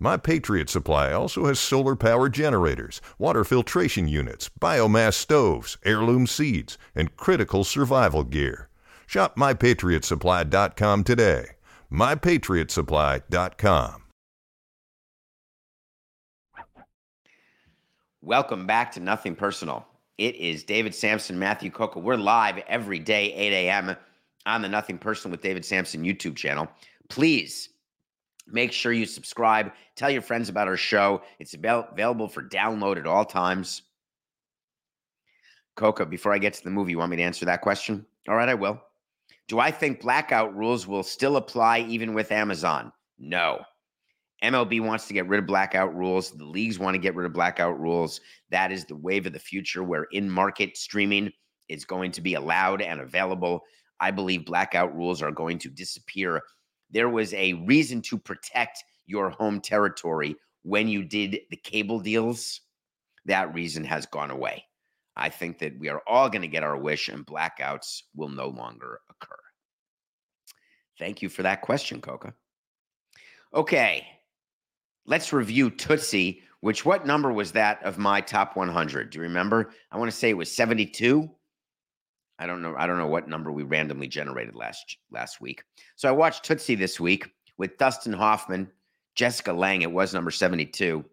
[0.00, 6.78] My Patriot Supply also has solar power generators, water filtration units, biomass stoves, heirloom seeds,
[6.94, 8.68] and critical survival gear.
[9.08, 11.46] Shop mypatriotsupply.com today.
[11.90, 14.02] mypatriotsupply.com.
[18.20, 19.86] Welcome back to Nothing Personal.
[20.18, 21.98] It is David Samson, Matthew Coca.
[21.98, 23.96] We're live every day, 8 a.m.
[24.44, 26.68] on the Nothing Personal with David Samson YouTube channel.
[27.08, 27.70] Please
[28.50, 29.72] Make sure you subscribe.
[29.94, 31.22] Tell your friends about our show.
[31.38, 33.82] It's available for download at all times.
[35.76, 38.04] Coca, before I get to the movie, you want me to answer that question?
[38.28, 38.80] All right, I will.
[39.46, 42.92] Do I think blackout rules will still apply even with Amazon?
[43.18, 43.60] No.
[44.42, 46.30] MLB wants to get rid of blackout rules.
[46.30, 48.20] The leagues want to get rid of blackout rules.
[48.50, 51.32] That is the wave of the future where in market streaming
[51.68, 53.62] is going to be allowed and available.
[54.00, 56.42] I believe blackout rules are going to disappear
[56.90, 62.60] there was a reason to protect your home territory when you did the cable deals.
[63.24, 64.64] That reason has gone away.
[65.16, 68.48] I think that we are all going to get our wish and blackouts will no
[68.48, 69.36] longer occur.
[70.98, 72.34] Thank you for that question, Coca.
[73.54, 74.06] Okay,
[75.06, 79.10] let's review Tootsie, which what number was that of my top 100?
[79.10, 79.70] Do you remember?
[79.90, 81.30] I want to say it was 72.
[82.38, 82.74] I don't know.
[82.78, 85.62] I don't know what number we randomly generated last last week.
[85.96, 88.70] So I watched Tootsie this week with Dustin Hoffman,
[89.14, 89.82] Jessica Lange.
[89.82, 91.04] It was number seventy-two,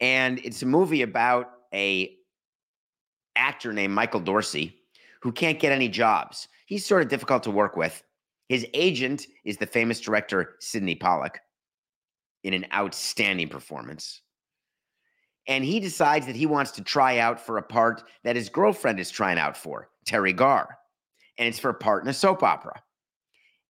[0.00, 2.16] and it's a movie about a
[3.36, 4.76] actor named Michael Dorsey
[5.20, 6.48] who can't get any jobs.
[6.66, 8.02] He's sort of difficult to work with.
[8.48, 11.40] His agent is the famous director Sydney Pollack
[12.42, 14.20] in an outstanding performance.
[15.46, 19.00] And he decides that he wants to try out for a part that his girlfriend
[19.00, 19.88] is trying out for.
[20.04, 20.78] Teri Garr,
[21.38, 22.82] and it's for part in a soap opera.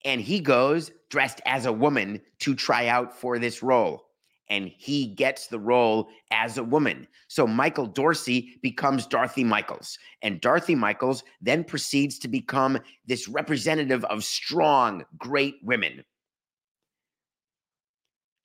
[0.05, 4.05] And he goes dressed as a woman to try out for this role.
[4.51, 7.09] And he gets the role as a woman.
[7.29, 9.99] So Michael Dorsey becomes Dorothy Michaels.
[10.21, 16.05] And Dorothy Michaels then proceeds to become this representative of strong, great women.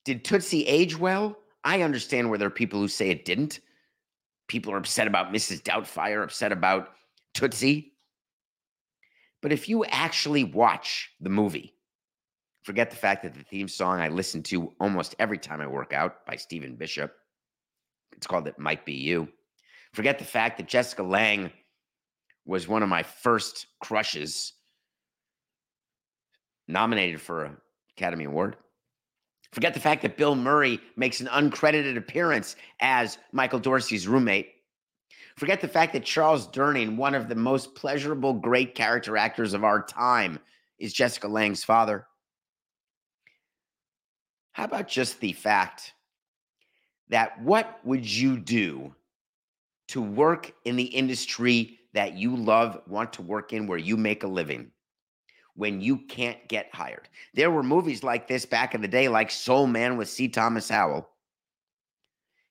[0.06, 1.38] Did Tootsie age well?
[1.65, 3.60] I understand where there are people who say it didn't.
[4.47, 5.62] People are upset about Mrs.
[5.62, 6.93] Doubtfire, upset about
[7.34, 7.94] Tootsie.
[9.42, 11.74] But if you actually watch the movie,
[12.63, 15.94] forget the fact that the theme song I listen to almost every time I work
[15.94, 17.13] out by Stephen Bishop,
[18.15, 19.30] it's called It Might Be You.
[19.94, 21.52] Forget the fact that Jessica Lange
[22.46, 24.54] was one of my first crushes
[26.68, 27.58] nominated for an
[27.98, 28.58] Academy Award.
[29.52, 34.54] Forget the fact that Bill Murray makes an uncredited appearance as Michael Dorsey's roommate.
[35.39, 39.63] Forget the fact that Charles Durning, one of the most pleasurable, great character actors of
[39.63, 40.37] our time,
[40.79, 42.06] is Jessica Lange's father.
[44.52, 45.94] How about just the fact
[47.08, 48.94] that what would you do
[49.87, 54.23] to work in the industry that you love, want to work in, where you make
[54.23, 54.71] a living?
[55.56, 57.10] when you can't get hired.
[57.33, 60.29] There were movies like this back in the day, like Soul Man with C.
[60.29, 61.10] Thomas Howell.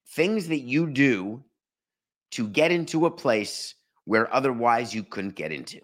[0.08, 1.42] Things that you do
[2.32, 3.74] to get into a place
[4.04, 5.80] where otherwise you couldn't get into.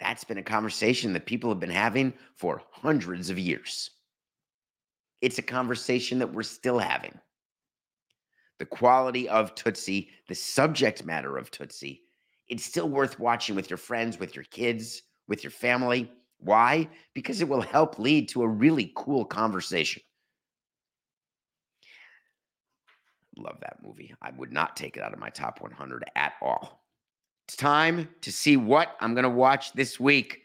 [0.00, 3.90] That's been a conversation that people have been having for hundreds of years.
[5.20, 7.18] It's a conversation that we're still having.
[8.58, 12.02] the quality of Tootsie, the subject matter of Tootsie,
[12.48, 16.10] it's still worth watching with your friends, with your kids, with your family.
[16.38, 16.88] Why?
[17.14, 20.02] Because it will help lead to a really cool conversation.
[23.40, 24.14] Love that movie.
[24.20, 26.84] I would not take it out of my top 100 at all.
[27.48, 30.42] It's time to see what I'm going to watch this week.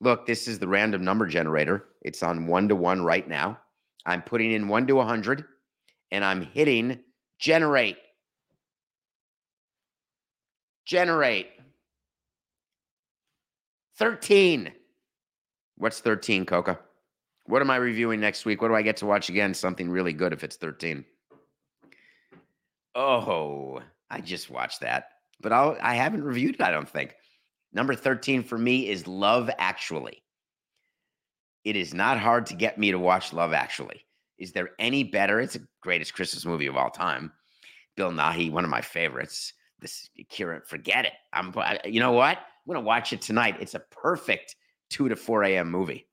[0.00, 1.86] Look, this is the random number generator.
[2.02, 3.58] It's on one to one right now.
[4.06, 5.44] I'm putting in one to 100
[6.10, 7.00] and I'm hitting
[7.38, 7.96] generate.
[10.84, 11.48] Generate.
[13.96, 14.72] 13.
[15.76, 16.78] What's 13, Coca?
[17.44, 18.62] What am I reviewing next week?
[18.62, 19.52] What do I get to watch again?
[19.54, 21.04] Something really good if it's 13.
[22.94, 23.80] Oh,
[24.10, 25.04] I just watched that,
[25.40, 27.14] but I'll, I haven't reviewed it, I don't think.
[27.72, 30.22] Number 13 for me is Love Actually.
[31.64, 34.04] It is not hard to get me to watch Love Actually.
[34.38, 35.40] Is there any better?
[35.40, 37.30] It's the greatest Christmas movie of all time.
[37.96, 39.52] Bill Nighy, one of my favorites.
[39.78, 41.12] This Kieran, forget it.
[41.32, 42.38] I'm, you know what?
[42.38, 43.56] I'm gonna watch it tonight.
[43.60, 44.56] It's a perfect
[44.88, 45.70] two to four a.m.
[45.70, 46.06] movie.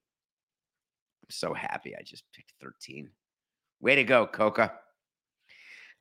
[1.23, 3.09] I'm so happy I just picked 13.
[3.81, 4.73] Way to go, Coca.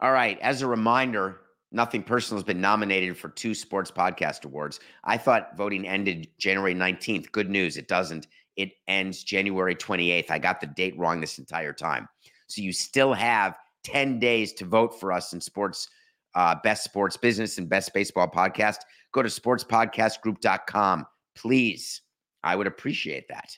[0.01, 0.39] All right.
[0.41, 1.41] As a reminder,
[1.73, 4.81] Nothing Personal has been nominated for two sports podcast awards.
[5.05, 7.33] I thought voting ended January 19th.
[7.33, 8.29] Good news, it doesn't.
[8.57, 10.31] It ends January 28th.
[10.31, 12.09] I got the date wrong this entire time.
[12.47, 15.89] So you still have 10 days to vote for us in sports,
[16.35, 18.79] uh, best sports business and best baseball podcast.
[19.13, 21.07] Go to sportspodcastgroup.com.
[21.35, 22.01] Please.
[22.43, 23.57] I would appreciate that.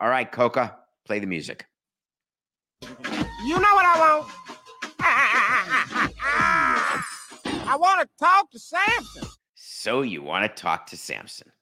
[0.00, 1.66] All right, Coca, play the music.
[2.82, 4.47] You know what I want?
[7.68, 9.28] I want to talk to Samson.
[9.54, 11.52] So you want to talk to Samson.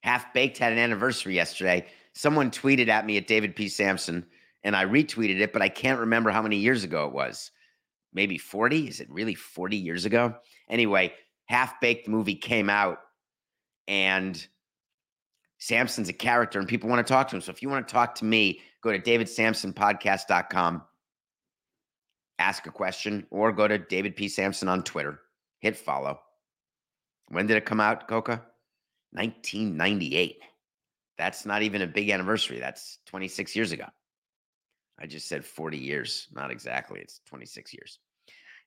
[0.00, 1.86] Half Baked had an anniversary yesterday.
[2.14, 3.68] Someone tweeted at me at David P.
[3.68, 4.24] Samson,
[4.64, 7.50] and I retweeted it, but I can't remember how many years ago it was.
[8.14, 8.88] Maybe 40?
[8.88, 10.34] Is it really 40 years ago?
[10.70, 11.12] Anyway,
[11.44, 13.00] Half Baked movie came out,
[13.86, 14.42] and
[15.58, 17.42] Samson's a character, and people want to talk to him.
[17.42, 20.82] So if you want to talk to me, go to davidsamsonpodcast.com,
[22.38, 24.26] ask a question, or go to David P.
[24.26, 25.20] Samson on Twitter
[25.60, 26.20] hit follow.
[27.28, 28.42] When did it come out, Coca?
[29.12, 30.38] 1998.
[31.16, 32.58] That's not even a big anniversary.
[32.58, 33.86] That's 26 years ago.
[34.98, 36.28] I just said 40 years.
[36.32, 37.00] Not exactly.
[37.00, 37.98] It's 26 years.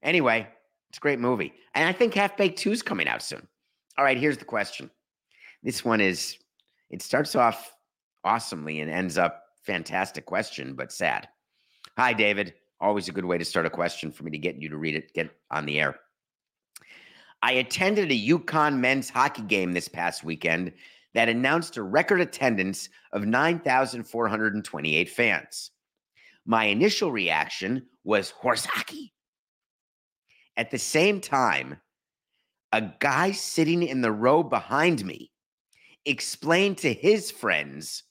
[0.01, 0.47] Anyway,
[0.89, 1.53] it's a great movie.
[1.75, 3.47] And I think Half Baked 2 is coming out soon.
[3.97, 4.89] All right, here's the question.
[5.61, 6.37] This one is,
[6.89, 7.71] it starts off
[8.23, 11.27] awesomely and ends up fantastic question, but sad.
[11.97, 12.53] Hi, David.
[12.79, 14.95] Always a good way to start a question for me to get you to read
[14.95, 15.95] it, get on the air.
[17.43, 20.71] I attended a UConn men's hockey game this past weekend
[21.13, 25.71] that announced a record attendance of 9,428 fans.
[26.45, 29.11] My initial reaction was horse hockey.
[30.55, 31.81] At the same time,
[32.71, 35.29] a guy sitting in the row behind me
[36.05, 38.03] explained to his friends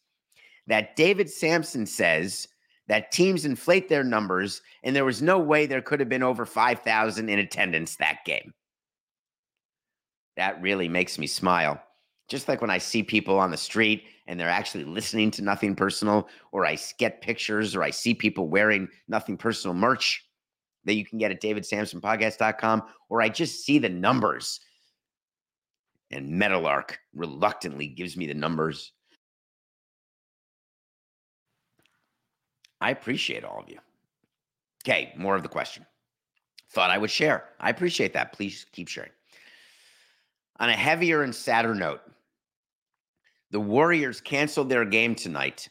[0.66, 2.48] that David Samson says
[2.88, 6.44] that teams inflate their numbers and there was no way there could have been over
[6.44, 8.52] 5,000 in attendance that game
[10.36, 11.80] that really makes me smile.
[12.28, 15.74] Just like when I see people on the street and they're actually listening to Nothing
[15.74, 20.24] Personal, or I get pictures, or I see people wearing Nothing Personal merch
[20.84, 24.60] that you can get at davidsamsonpodcast.com, or I just see the numbers.
[26.10, 28.92] And Metalark reluctantly gives me the numbers.
[32.80, 33.78] I appreciate all of you.
[34.84, 35.86] Okay, more of the question.
[36.70, 37.50] Thought I would share.
[37.60, 38.32] I appreciate that.
[38.32, 39.10] Please keep sharing.
[40.62, 42.02] On a heavier and sadder note,
[43.50, 45.68] the Warriors canceled their game tonight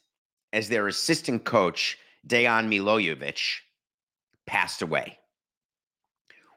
[0.51, 3.59] as their assistant coach, Dejan Milojevic,
[4.45, 5.17] passed away.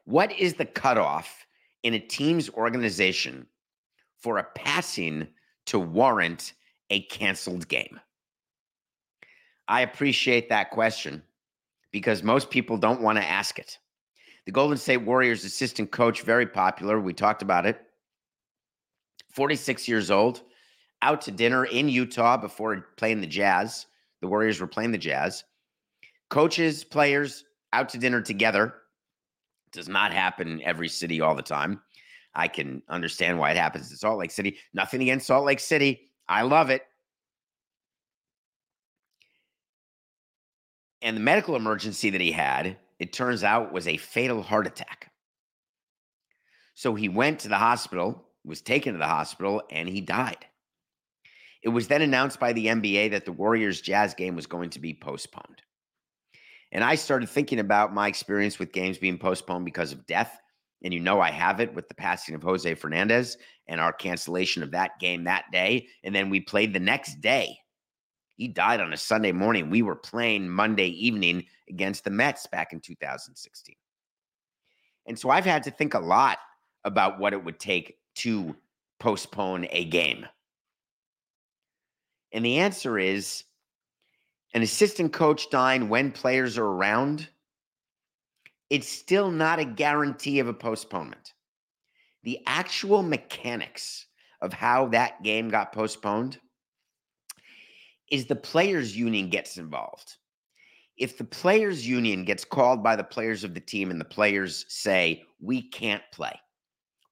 [0.03, 1.45] What is the cutoff
[1.83, 3.47] in a team's organization
[4.19, 5.29] for a passing
[5.67, 6.55] to warrant
[6.89, 8.01] a canceled game?
[9.69, 11.23] I appreciate that question
[11.91, 13.79] because most people don't want to ask it.
[14.45, 16.99] The Golden State Warriors assistant coach, very popular.
[16.99, 17.84] We talked about it.
[19.35, 20.41] 46 years old,
[21.01, 23.85] out to dinner in Utah before playing the Jazz.
[24.21, 25.43] The Warriors were playing the Jazz.
[26.29, 28.75] Coaches, players out to dinner together.
[29.71, 31.81] Does not happen in every city all the time.
[32.33, 34.57] I can understand why it happens in Salt Lake City.
[34.73, 36.09] Nothing against Salt Lake City.
[36.27, 36.83] I love it.
[41.01, 45.11] And the medical emergency that he had, it turns out, was a fatal heart attack.
[46.73, 50.45] So he went to the hospital was taken to the hospital and he died.
[51.63, 54.79] It was then announced by the NBA that the Warriors Jazz game was going to
[54.79, 55.63] be postponed.
[56.71, 60.39] And I started thinking about my experience with games being postponed because of death.
[60.83, 63.37] And you know, I have it with the passing of Jose Fernandez
[63.67, 65.87] and our cancellation of that game that day.
[66.03, 67.57] And then we played the next day.
[68.35, 69.69] He died on a Sunday morning.
[69.69, 73.75] We were playing Monday evening against the Mets back in 2016.
[75.07, 76.39] And so I've had to think a lot
[76.83, 78.55] about what it would take to
[78.99, 80.25] postpone a game.
[82.31, 83.43] And the answer is
[84.53, 87.29] an assistant coach dying when players are around,
[88.69, 91.33] it's still not a guarantee of a postponement.
[92.23, 94.07] The actual mechanics
[94.41, 96.39] of how that game got postponed
[98.11, 100.17] is the players union gets involved.
[100.97, 104.65] If the players union gets called by the players of the team and the players
[104.69, 106.39] say, "We can't play.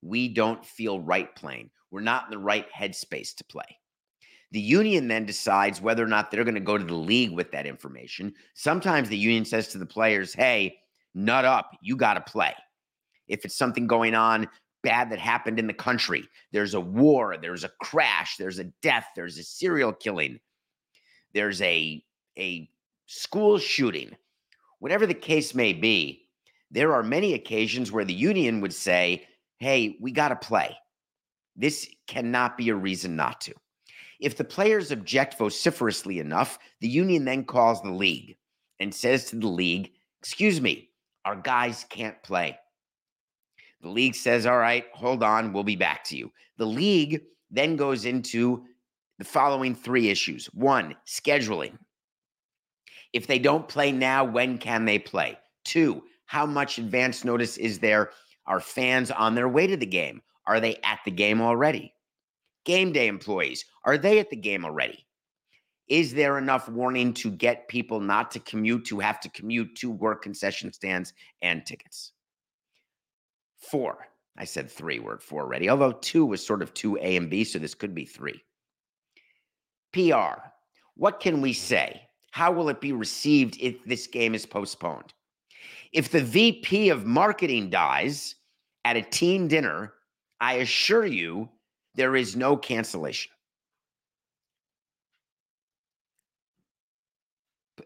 [0.03, 1.69] We don't feel right playing.
[1.91, 3.77] We're not in the right headspace to play."
[4.51, 7.51] The union then decides whether or not they're going to go to the league with
[7.51, 8.35] that information.
[8.53, 10.79] Sometimes the union says to the players, "Hey,
[11.15, 11.71] nut up.
[11.81, 12.53] You got to play."
[13.27, 14.49] If it's something going on
[14.83, 19.07] bad that happened in the country, there's a war, there's a crash, there's a death,
[19.15, 20.39] there's a serial killing
[21.33, 22.03] there's a
[22.37, 22.69] a
[23.07, 24.15] school shooting,
[24.79, 26.27] whatever the case may be,
[26.71, 29.27] there are many occasions where the union would say,
[29.63, 30.77] "Hey, we got to play.
[31.55, 33.53] This cannot be a reason not to."
[34.19, 38.35] If the players object vociferously enough, the union then calls the league
[38.79, 40.89] and says to the league, "Excuse me,
[41.23, 42.59] our guys can't play."
[43.81, 47.77] The league says, "All right, hold on, we'll be back to you." The league then
[47.77, 48.65] goes into
[49.17, 50.47] the following three issues.
[50.47, 51.77] One, scheduling.
[53.13, 55.37] If they don't play now, when can they play?
[55.63, 58.11] Two, how much advance notice is there?
[58.45, 60.21] Are fans on their way to the game?
[60.45, 61.93] Are they at the game already?
[62.65, 65.05] Game day employees, are they at the game already?
[65.87, 69.91] Is there enough warning to get people not to commute, to have to commute to
[69.91, 72.13] work concession stands and tickets?
[73.57, 74.07] Four.
[74.37, 77.29] I said three, we're at four already, although two was sort of two A and
[77.29, 78.43] B, so this could be three.
[79.91, 80.39] PR.
[80.95, 82.01] What can we say?
[82.31, 85.13] How will it be received if this game is postponed?
[85.93, 88.35] If the VP of marketing dies
[88.83, 89.93] at a team dinner,
[90.41, 91.49] I assure you
[91.95, 93.31] there is no cancellation.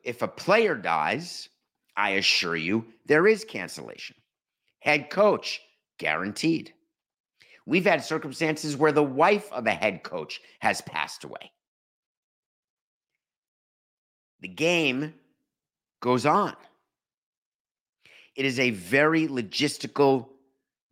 [0.03, 1.49] If a player dies,
[1.95, 4.15] I assure you there is cancellation.
[4.79, 5.59] Head coach,
[5.99, 6.73] guaranteed.
[7.65, 11.51] We've had circumstances where the wife of a head coach has passed away
[14.41, 15.13] the game
[16.01, 16.55] goes on.
[18.37, 20.27] It is a very logistical,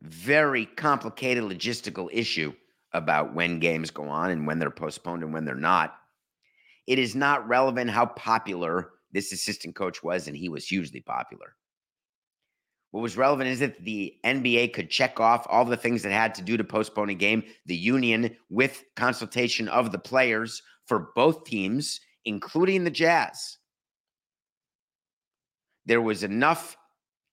[0.01, 2.53] very complicated logistical issue
[2.91, 5.95] about when games go on and when they're postponed and when they're not.
[6.87, 11.55] It is not relevant how popular this assistant coach was, and he was hugely popular.
[12.89, 16.33] What was relevant is that the NBA could check off all the things that had
[16.35, 17.43] to do to postpone a game.
[17.67, 23.57] The union, with consultation of the players for both teams, including the Jazz,
[25.85, 26.75] there was enough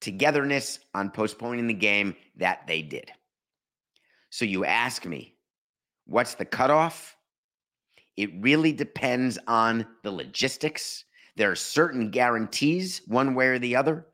[0.03, 3.11] togetherness on postponing the game that they did.
[4.31, 5.37] So you ask me,
[6.07, 7.17] what's the cutoff?
[8.17, 11.05] It really depends on the logistics.
[11.37, 14.07] There are certain guarantees, one way or the other.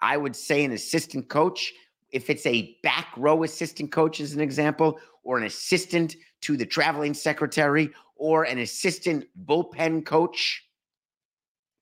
[0.00, 1.72] I would say an assistant coach,
[2.10, 6.66] if it's a back row assistant coach, as an example, or an assistant to the
[6.66, 10.64] traveling secretary, or an assistant bullpen coach,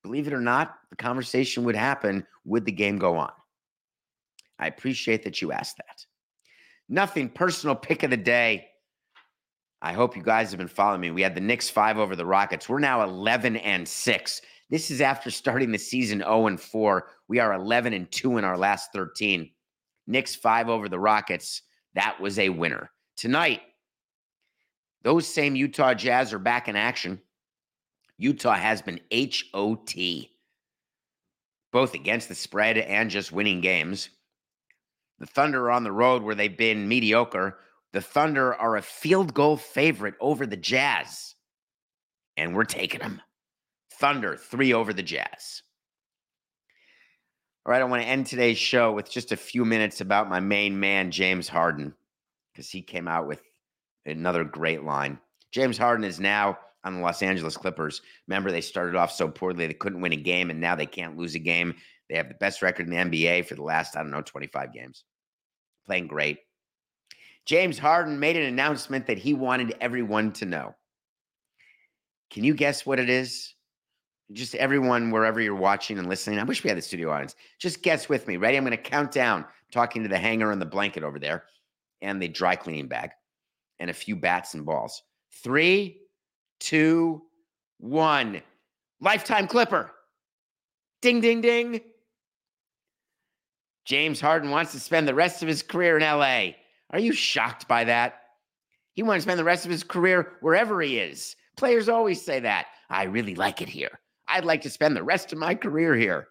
[0.03, 3.33] believe it or not, the conversation would happen would the game go on?
[4.61, 6.05] I appreciate that you asked that.
[6.89, 8.67] Nothing personal pick of the day.
[9.83, 11.11] I hope you guys have been following me.
[11.11, 12.69] We had the Knicks five over the Rockets.
[12.69, 14.43] We're now 11 and six.
[14.69, 17.09] This is after starting the season 0 and 4.
[17.29, 19.51] We are 11 and 2 in our last 13.
[20.07, 21.63] Knicks five over the Rockets.
[21.95, 22.91] That was a winner.
[23.17, 23.63] Tonight,
[25.03, 27.21] those same Utah Jazz are back in action.
[28.19, 29.95] Utah has been HOT,
[31.73, 34.11] both against the spread and just winning games.
[35.21, 37.59] The Thunder are on the road where they've been mediocre.
[37.93, 41.35] The Thunder are a field goal favorite over the Jazz,
[42.37, 43.21] and we're taking them.
[43.93, 45.63] Thunder, three over the Jazz.
[47.67, 50.41] All right, I want to end today's show with just a few minutes about my
[50.41, 51.95] main man, James Harden,
[52.53, 53.43] because he came out with
[54.07, 55.19] Another great line.
[55.53, 58.01] James Harden is now on the Los Angeles Clippers.
[58.27, 61.19] Remember, they started off so poorly they couldn't win a game, and now they can't
[61.19, 61.75] lose a game.
[62.09, 64.73] They have the best record in the NBA for the last, I don't know, 25
[64.73, 65.05] games.
[65.91, 66.39] Playing great.
[67.47, 70.77] James Harden made an announcement that he wanted everyone to know.
[72.31, 73.57] Can you guess what it is?
[74.33, 77.35] just everyone, wherever you're watching and listening, I wish we had the studio audience.
[77.59, 78.37] Just guess with me.
[78.37, 78.57] Ready?
[78.57, 81.47] I'm going to count down, talking to the hanger and the blanket over there
[82.01, 83.11] and the dry cleaning bag
[83.81, 85.03] and a few bats and balls.
[85.43, 86.03] Three,
[86.61, 87.23] two,
[87.79, 88.41] one.
[89.01, 89.91] Lifetime Clipper.
[91.03, 91.81] Ding, ding, ding.
[93.91, 96.53] James Harden wants to spend the rest of his career in LA.
[96.91, 98.21] Are you shocked by that?
[98.93, 101.35] He wants to spend the rest of his career wherever he is.
[101.57, 102.67] Players always say that.
[102.89, 103.99] I really like it here.
[104.29, 106.29] I'd like to spend the rest of my career here.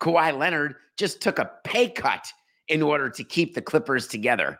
[0.00, 2.32] Kawhi Leonard just took a pay cut
[2.68, 4.58] in order to keep the Clippers together.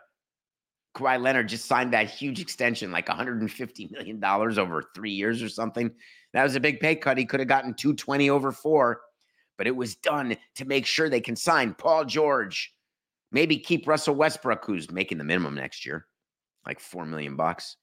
[0.95, 5.89] Kawhi Leonard just signed that huge extension, like $150 million over three years or something.
[6.33, 7.17] That was a big pay cut.
[7.17, 9.01] He could have gotten 220 over four,
[9.61, 12.73] but it was done to make sure they can sign Paul George.
[13.31, 16.07] Maybe keep Russell Westbrook, who's making the minimum next year,
[16.65, 17.77] like four million bucks.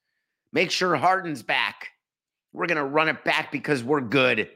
[0.53, 1.91] Make sure Harden's back.
[2.53, 4.51] We're to run it back because we're good.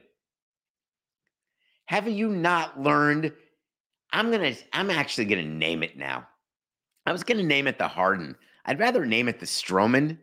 [1.85, 3.33] Have you not learned?
[4.11, 6.27] I'm to, I'm actually to name it now.
[7.07, 8.35] I was to name it the Harden.
[8.65, 10.19] I'd rather name it the Stroman.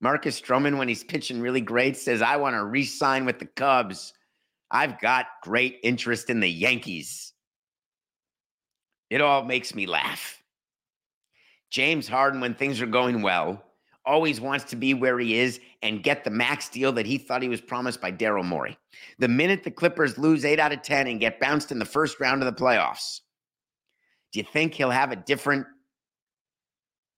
[0.00, 3.44] Marcus Stroman, when he's pitching really great, says, I want to re sign with the
[3.44, 4.14] Cubs.
[4.74, 7.32] I've got great interest in the Yankees.
[9.08, 10.42] It all makes me laugh.
[11.70, 13.62] James Harden, when things are going well,
[14.04, 17.40] always wants to be where he is and get the max deal that he thought
[17.40, 18.76] he was promised by Daryl Morey.
[19.20, 22.18] The minute the Clippers lose eight out of 10 and get bounced in the first
[22.18, 23.20] round of the playoffs,
[24.32, 25.66] do you think he'll have a different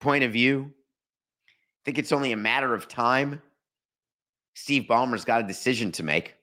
[0.01, 0.73] point of view?
[1.87, 3.41] Think it's only a matter of time?
[4.55, 6.36] Steve Ballmer's got a decision to make.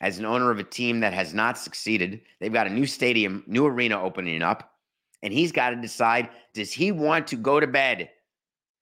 [0.00, 3.42] As an owner of a team that has not succeeded, they've got a new stadium,
[3.46, 4.74] new arena opening up,
[5.22, 8.10] and he's got to decide does he want to go to bed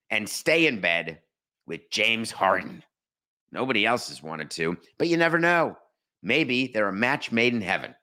[0.09, 1.19] and stay in bed
[1.65, 2.83] with James Harden.
[3.51, 5.77] Nobody else has wanted to, but you never know.
[6.21, 7.95] Maybe they're a match made in heaven.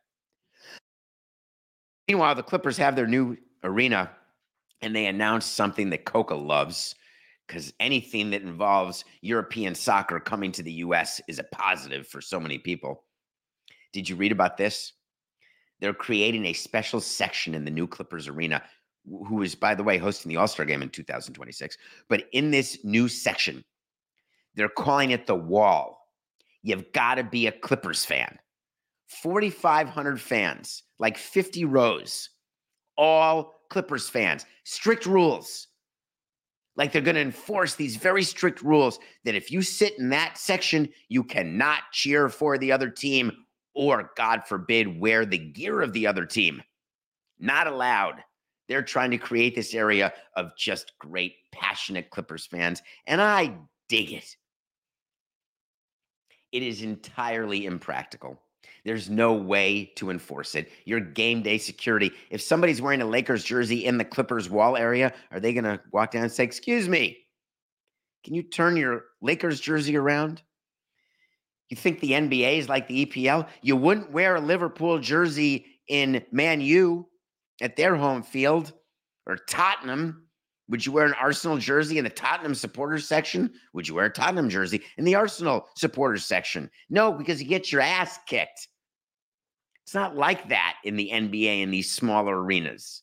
[2.08, 4.10] Meanwhile, the Clippers have their new arena
[4.82, 6.94] and they announced something that Coca loves
[7.46, 12.40] because anything that involves European soccer coming to the US is a positive for so
[12.40, 13.04] many people.
[13.92, 14.92] Did you read about this?
[15.80, 18.62] They're creating a special section in the new Clippers arena
[19.26, 21.76] who is, by the way, hosting the All Star game in 2026.
[22.08, 23.64] But in this new section,
[24.54, 26.08] they're calling it the wall.
[26.62, 28.38] You've got to be a Clippers fan.
[29.08, 32.30] 4,500 fans, like 50 rows,
[32.96, 34.46] all Clippers fans.
[34.64, 35.68] Strict rules.
[36.76, 40.38] Like they're going to enforce these very strict rules that if you sit in that
[40.38, 43.32] section, you cannot cheer for the other team
[43.74, 46.62] or, God forbid, wear the gear of the other team.
[47.38, 48.22] Not allowed.
[48.68, 52.82] They're trying to create this area of just great, passionate Clippers fans.
[53.06, 53.56] And I
[53.88, 54.36] dig it.
[56.52, 58.40] It is entirely impractical.
[58.84, 60.70] There's no way to enforce it.
[60.84, 62.12] Your game day security.
[62.30, 65.80] If somebody's wearing a Lakers jersey in the Clippers wall area, are they going to
[65.90, 67.18] walk down and say, Excuse me,
[68.24, 70.42] can you turn your Lakers jersey around?
[71.70, 73.48] You think the NBA is like the EPL?
[73.62, 77.08] You wouldn't wear a Liverpool jersey in Man U
[77.60, 78.72] at their home field
[79.26, 80.26] or Tottenham.
[80.68, 83.52] Would you wear an Arsenal jersey in the Tottenham supporters section?
[83.72, 86.70] Would you wear a Tottenham jersey in the Arsenal supporters section?
[86.88, 88.68] No, because you get your ass kicked.
[89.84, 93.02] It's not like that in the NBA in these smaller arenas.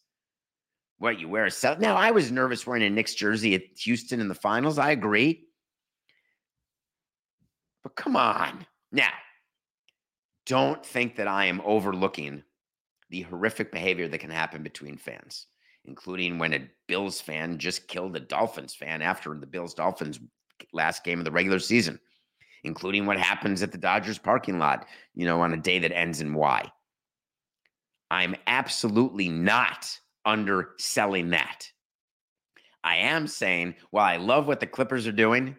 [0.97, 1.79] What you wear a set?
[1.79, 4.77] Now, I was nervous wearing a Knicks jersey at Houston in the finals.
[4.77, 5.45] I agree.
[7.83, 8.65] But come on.
[8.91, 9.09] Now,
[10.45, 12.43] don't think that I am overlooking
[13.09, 15.47] the horrific behavior that can happen between fans,
[15.85, 20.19] including when a Bills fan just killed a Dolphins fan after the Bills Dolphins
[20.73, 21.99] last game of the regular season,
[22.63, 26.21] including what happens at the Dodgers parking lot, you know, on a day that ends
[26.21, 26.71] in Y.
[28.09, 29.89] I'm absolutely not
[30.25, 31.69] underselling that.
[32.83, 35.55] I am saying, while I love what the Clippers are doing,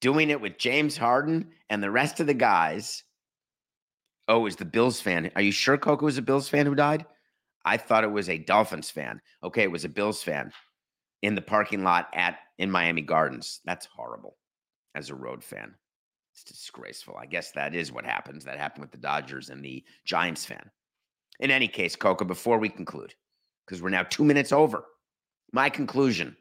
[0.00, 3.04] doing it with James Harden and the rest of the guys
[4.28, 5.30] Oh, is the Bills fan.
[5.34, 7.06] Are you sure Coca was a Bills fan who died?
[7.64, 9.20] I thought it was a Dolphins fan.
[9.42, 10.52] Okay, it was a Bills fan
[11.22, 13.60] in the parking lot at in Miami Gardens.
[13.64, 14.36] That's horrible
[14.94, 15.74] as a road fan.
[16.40, 17.16] It's disgraceful.
[17.16, 18.44] I guess that is what happens.
[18.44, 20.70] That happened with the Dodgers and the Giants fan.
[21.40, 23.14] In any case, Coca, before we conclude,
[23.66, 24.84] because we're now two minutes over,
[25.52, 26.36] my conclusion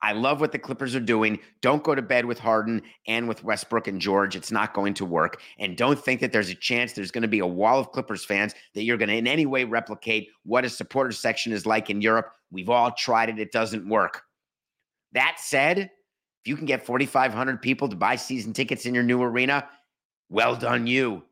[0.00, 1.40] I love what the Clippers are doing.
[1.60, 4.36] Don't go to bed with Harden and with Westbrook and George.
[4.36, 5.40] It's not going to work.
[5.58, 8.24] And don't think that there's a chance there's going to be a wall of Clippers
[8.24, 11.90] fans that you're going to in any way replicate what a supporter section is like
[11.90, 12.30] in Europe.
[12.52, 14.22] We've all tried it, it doesn't work.
[15.12, 15.90] That said,
[16.42, 19.68] if you can get 4,500 people to buy season tickets in your new arena,
[20.28, 21.24] Well done, you.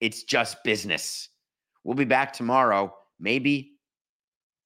[0.00, 1.30] It's just business.
[1.82, 2.94] We'll be back tomorrow.
[3.18, 3.72] Maybe,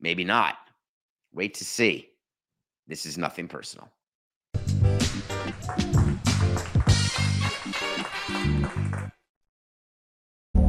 [0.01, 0.57] maybe not.
[1.33, 2.09] Wait to see.
[2.87, 3.91] This is nothing personal.